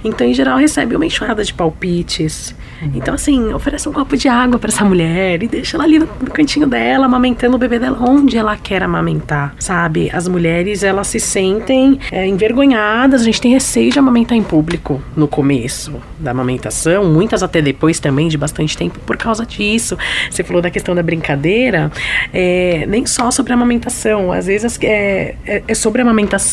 [0.03, 2.53] Então, em geral, recebe uma enxurrada de palpites.
[2.81, 2.91] Uhum.
[2.95, 6.05] Então, assim, oferece um copo de água para essa mulher e deixa ela ali no,
[6.05, 10.09] no, cantinho dela, amamentando o bebê dela onde ela quer amamentar, sabe?
[10.11, 15.01] As mulheres, elas se sentem é, envergonhadas, a gente tem receio de amamentar em público
[15.15, 19.97] no começo da amamentação, muitas até depois também, de bastante tempo, por causa disso.
[20.29, 21.89] Você falou da questão da brincadeira,
[22.33, 26.48] é, nem só sobre a amamentação, às vezes é, é, é sobre a amamentação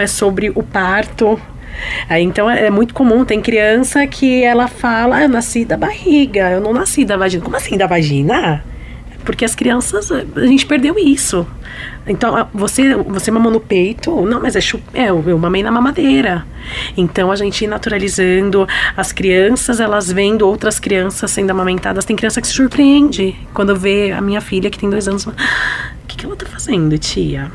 [0.00, 1.40] é sobre o parto.
[2.10, 6.50] Então é, é muito comum, tem criança que ela fala, ah, eu nasci da barriga,
[6.50, 7.42] eu não nasci da vagina.
[7.42, 8.64] Como assim da vagina?
[9.24, 11.46] Porque as crianças, a gente perdeu isso.
[12.06, 14.22] Então, você, você mamou no peito?
[14.22, 16.44] Não, mas é, chup, é eu, eu mamei na mamadeira.
[16.96, 22.04] Então, a gente naturalizando as crianças, elas vendo outras crianças sendo amamentadas.
[22.04, 25.34] Tem criança que se surpreende quando vê a minha filha, que tem dois anos, o
[26.08, 27.52] que, que ela tá fazendo, tia?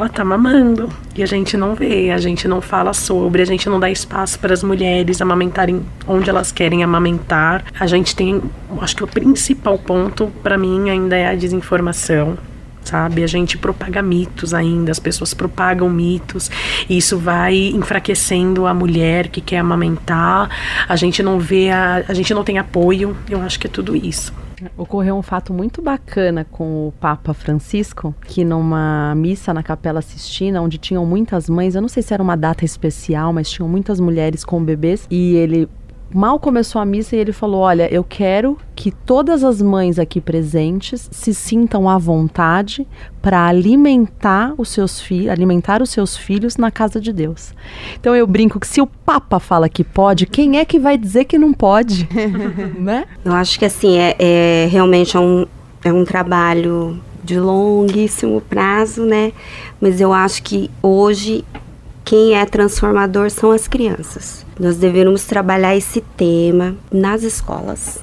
[0.00, 3.68] Ela tá mamando e a gente não vê, a gente não fala sobre, a gente
[3.68, 7.64] não dá espaço para as mulheres amamentarem onde elas querem amamentar.
[7.78, 8.40] A gente tem,
[8.80, 12.38] acho que o principal ponto para mim ainda é a desinformação.
[12.82, 16.50] Sabe, a gente propaga mitos ainda, as pessoas propagam mitos,
[16.88, 20.48] e isso vai enfraquecendo a mulher que quer amamentar.
[20.88, 23.94] A gente não vê, a, a gente não tem apoio, eu acho que é tudo
[23.94, 24.32] isso.
[24.76, 30.60] Ocorreu um fato muito bacana com o Papa Francisco, que numa missa na Capela Sistina,
[30.60, 34.00] onde tinham muitas mães, eu não sei se era uma data especial, mas tinham muitas
[34.00, 35.68] mulheres com bebês, e ele
[36.12, 40.20] mal começou a missa e ele falou: Olha, eu quero que todas as mães aqui
[40.20, 42.86] presentes se sintam à vontade
[43.22, 47.54] para alimentar os seus filhos, alimentar os seus filhos na casa de Deus.
[47.98, 51.24] Então eu brinco que se o Papa fala que pode, quem é que vai dizer
[51.24, 52.08] que não pode,
[52.78, 53.04] né?
[53.24, 55.46] Eu acho que assim é, é realmente é um,
[55.84, 59.32] é um trabalho de longuíssimo prazo, né?
[59.80, 61.44] Mas eu acho que hoje
[62.10, 64.44] quem é transformador são as crianças.
[64.58, 68.00] Nós deveríamos trabalhar esse tema nas escolas,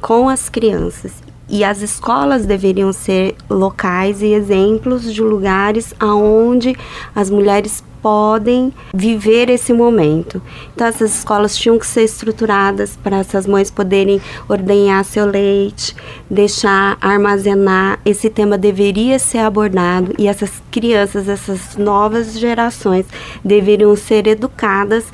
[0.00, 1.14] com as crianças.
[1.48, 6.76] E as escolas deveriam ser locais e exemplos de lugares aonde
[7.12, 10.40] as mulheres podem viver esse momento.
[10.74, 15.94] Então essas escolas tinham que ser estruturadas para essas mães poderem ordenhar seu leite,
[16.28, 17.98] deixar armazenar.
[18.04, 23.06] Esse tema deveria ser abordado e essas crianças, essas novas gerações
[23.44, 25.04] deveriam ser educadas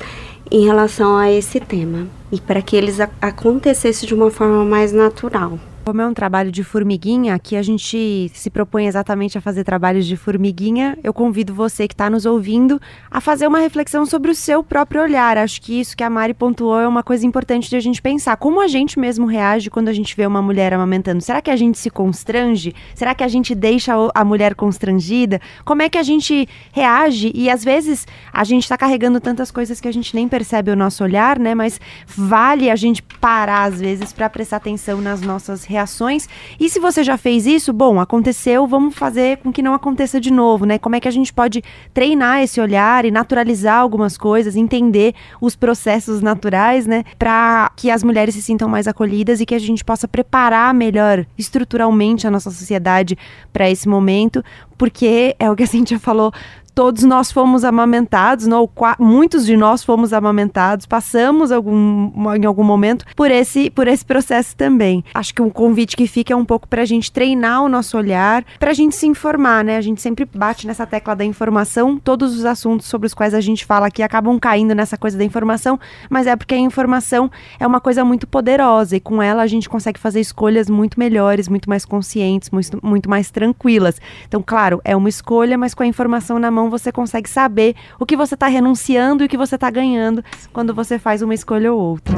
[0.49, 5.59] em relação a esse tema e para que eles acontecesse de uma forma mais natural.
[5.87, 10.05] Como é um trabalho de formiguinha, aqui a gente se propõe exatamente a fazer trabalhos
[10.05, 10.97] de formiguinha.
[11.01, 12.77] Eu convido você que está nos ouvindo
[13.09, 15.37] a fazer uma reflexão sobre o seu próprio olhar.
[15.37, 18.35] Acho que isso que a Mari pontuou é uma coisa importante de a gente pensar.
[18.35, 21.21] Como a gente mesmo reage quando a gente vê uma mulher amamentando?
[21.21, 22.75] Será que a gente se constrange?
[22.93, 25.39] Será que a gente deixa a mulher constrangida?
[25.63, 27.31] Como é que a gente reage?
[27.33, 30.75] E às vezes a gente está carregando tantas coisas que a gente nem percebe o
[30.75, 31.55] nosso olhar, né?
[31.55, 36.27] Mas vale a gente parar às vezes para prestar atenção nas nossas reações reações.
[36.59, 40.31] E se você já fez isso, bom, aconteceu, vamos fazer com que não aconteça de
[40.31, 40.79] novo, né?
[40.79, 41.63] Como é que a gente pode
[41.93, 47.03] treinar esse olhar e naturalizar algumas coisas, entender os processos naturais, né?
[47.17, 51.25] Para que as mulheres se sintam mais acolhidas e que a gente possa preparar melhor
[51.37, 53.17] estruturalmente a nossa sociedade
[53.53, 54.43] para esse momento,
[54.77, 56.31] porque é o que a Cintia falou,
[56.77, 58.69] todos nós fomos amamentados, não,
[58.99, 64.55] muitos de nós fomos amamentados, passamos algum, em algum momento por esse, por esse processo
[64.55, 65.03] também.
[65.11, 67.97] Acho que um convite que fica é um pouco para a gente treinar o nosso
[67.97, 69.75] olhar, para a gente se informar, né?
[69.75, 73.41] A gente sempre bate nessa tecla da informação, todos os assuntos sobre os quais a
[73.41, 75.79] gente fala aqui acabam caindo nessa coisa da informação,
[76.11, 79.67] mas é porque a informação é uma coisa muito poderosa e com ela a gente
[79.67, 83.99] consegue fazer escolhas muito melhores, muito mais conscientes, muito, muito mais tranquilas.
[84.27, 88.05] Então, claro, é uma escolha, mas com a informação na mão você consegue saber o
[88.05, 91.73] que você está renunciando e o que você está ganhando quando você faz uma escolha
[91.73, 92.17] ou outra.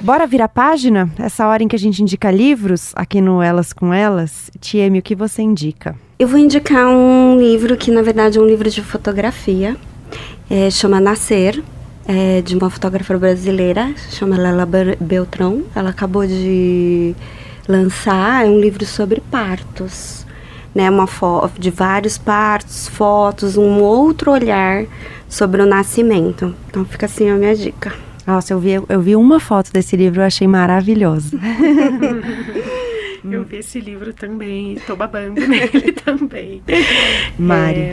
[0.00, 1.08] Bora virar página?
[1.18, 4.50] Essa hora em que a gente indica livros aqui no Elas com Elas.
[4.60, 5.94] Tieme, o que você indica?
[6.18, 9.76] Eu vou indicar um livro que, na verdade, é um livro de fotografia.
[10.50, 11.62] É, chama Nascer,
[12.12, 14.68] é de uma fotógrafa brasileira, chama Lela
[15.00, 15.62] Beltrão.
[15.74, 17.14] Ela acabou de
[17.66, 20.26] lançar é um livro sobre partos.
[20.74, 21.06] né, uma
[21.58, 24.86] de vários partos, fotos, um outro olhar
[25.28, 26.54] sobre o nascimento.
[26.68, 27.92] Então fica assim a minha dica.
[28.26, 31.38] Nossa, eu vi, eu vi uma foto desse livro, eu achei maravilhosa.
[33.24, 36.62] eu vi esse livro também, estou babando nele também.
[37.38, 37.78] Mari.
[37.80, 37.92] É,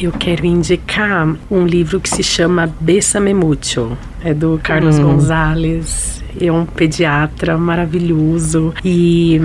[0.00, 3.96] eu quero indicar um livro que se chama Bessame Mucho.
[4.24, 5.02] É do Carlos hum.
[5.02, 6.24] Gonzalez.
[6.40, 8.72] É um pediatra maravilhoso.
[8.82, 9.38] E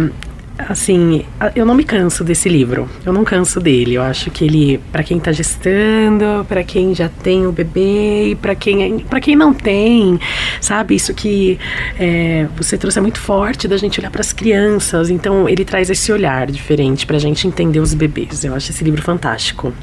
[0.57, 1.25] assim,
[1.55, 2.87] eu não me canso desse livro.
[3.05, 3.95] Eu não canso dele.
[3.95, 8.35] Eu acho que ele, para quem tá gestando, para quem já tem o bebê e
[8.35, 10.17] para quem, para quem não tem,
[10.61, 10.95] sabe?
[10.95, 11.59] Isso que
[11.99, 15.09] é, você trouxe é muito forte da gente olhar para as crianças.
[15.09, 18.45] Então, ele traz esse olhar diferente para a gente entender os bebês.
[18.45, 19.73] Eu acho esse livro fantástico.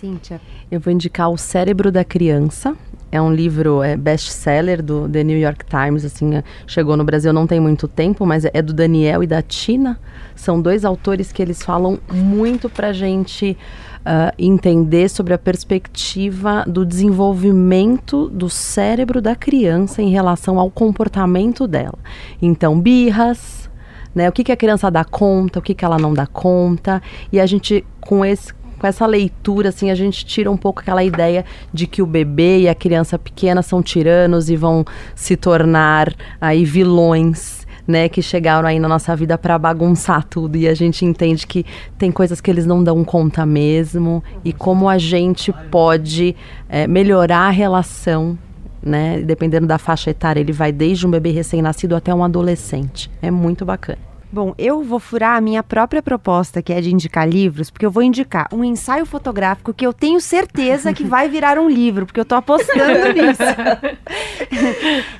[0.00, 0.40] Cíntia.
[0.70, 2.74] Eu vou indicar O Cérebro da Criança.
[3.12, 7.32] É um livro é, best-seller do The New York Times, assim, é, chegou no Brasil
[7.32, 10.00] não tem muito tempo, mas é, do Daniel e da Tina.
[10.34, 13.58] São dois autores que eles falam muito pra gente
[14.00, 21.66] uh, entender sobre a perspectiva do desenvolvimento do cérebro da criança em relação ao comportamento
[21.66, 21.98] dela.
[22.40, 23.68] Então, birras,
[24.14, 24.28] né?
[24.28, 27.02] O que, que a criança dá conta, o que, que ela não dá conta.
[27.32, 31.04] E a gente, com esse com essa leitura, assim, a gente tira um pouco aquela
[31.04, 36.12] ideia de que o bebê e a criança pequena são tiranos e vão se tornar
[36.40, 37.60] aí vilões.
[37.88, 41.66] Né, que chegaram aí na nossa vida para bagunçar tudo e a gente entende que
[41.98, 46.36] tem coisas que eles não dão conta mesmo e como a gente pode
[46.68, 48.38] é, melhorar a relação
[48.80, 49.20] né?
[49.22, 53.10] Dependendo da faixa etária, ele vai desde um bebê recém-nascido até um adolescente.
[53.20, 54.09] É muito bacana.
[54.32, 57.90] Bom, eu vou furar a minha própria proposta, que é de indicar livros, porque eu
[57.90, 62.20] vou indicar um ensaio fotográfico que eu tenho certeza que vai virar um livro, porque
[62.20, 63.42] eu tô apostando nisso.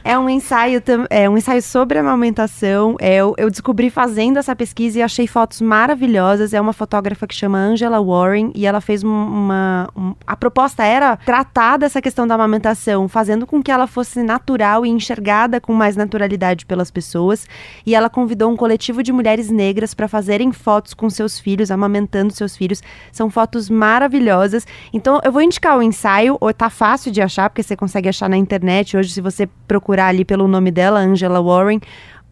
[0.04, 0.80] é um ensaio,
[1.10, 2.96] é um ensaio sobre amamentação.
[3.00, 6.54] É, eu, eu descobri fazendo essa pesquisa e achei fotos maravilhosas.
[6.54, 9.88] É uma fotógrafa que chama Angela Warren e ela fez uma.
[9.96, 14.86] Um, a proposta era tratar dessa questão da amamentação, fazendo com que ela fosse natural
[14.86, 17.48] e enxergada com mais naturalidade pelas pessoas.
[17.84, 21.70] E ela convidou um coletivo coletivo de mulheres negras para fazerem fotos com seus filhos,
[21.70, 22.82] amamentando seus filhos.
[23.10, 24.66] São fotos maravilhosas.
[24.92, 28.28] Então eu vou indicar o ensaio, ou tá fácil de achar, porque você consegue achar
[28.28, 28.96] na internet.
[28.96, 31.80] Hoje, se você procurar ali pelo nome dela, Angela Warren,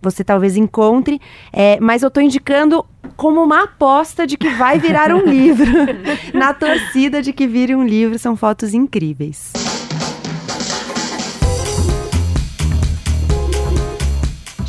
[0.00, 1.20] você talvez encontre,
[1.52, 2.84] é, mas eu estou indicando
[3.16, 5.66] como uma aposta de que vai virar um livro,
[6.32, 9.67] na torcida de que vire um livro, são fotos incríveis.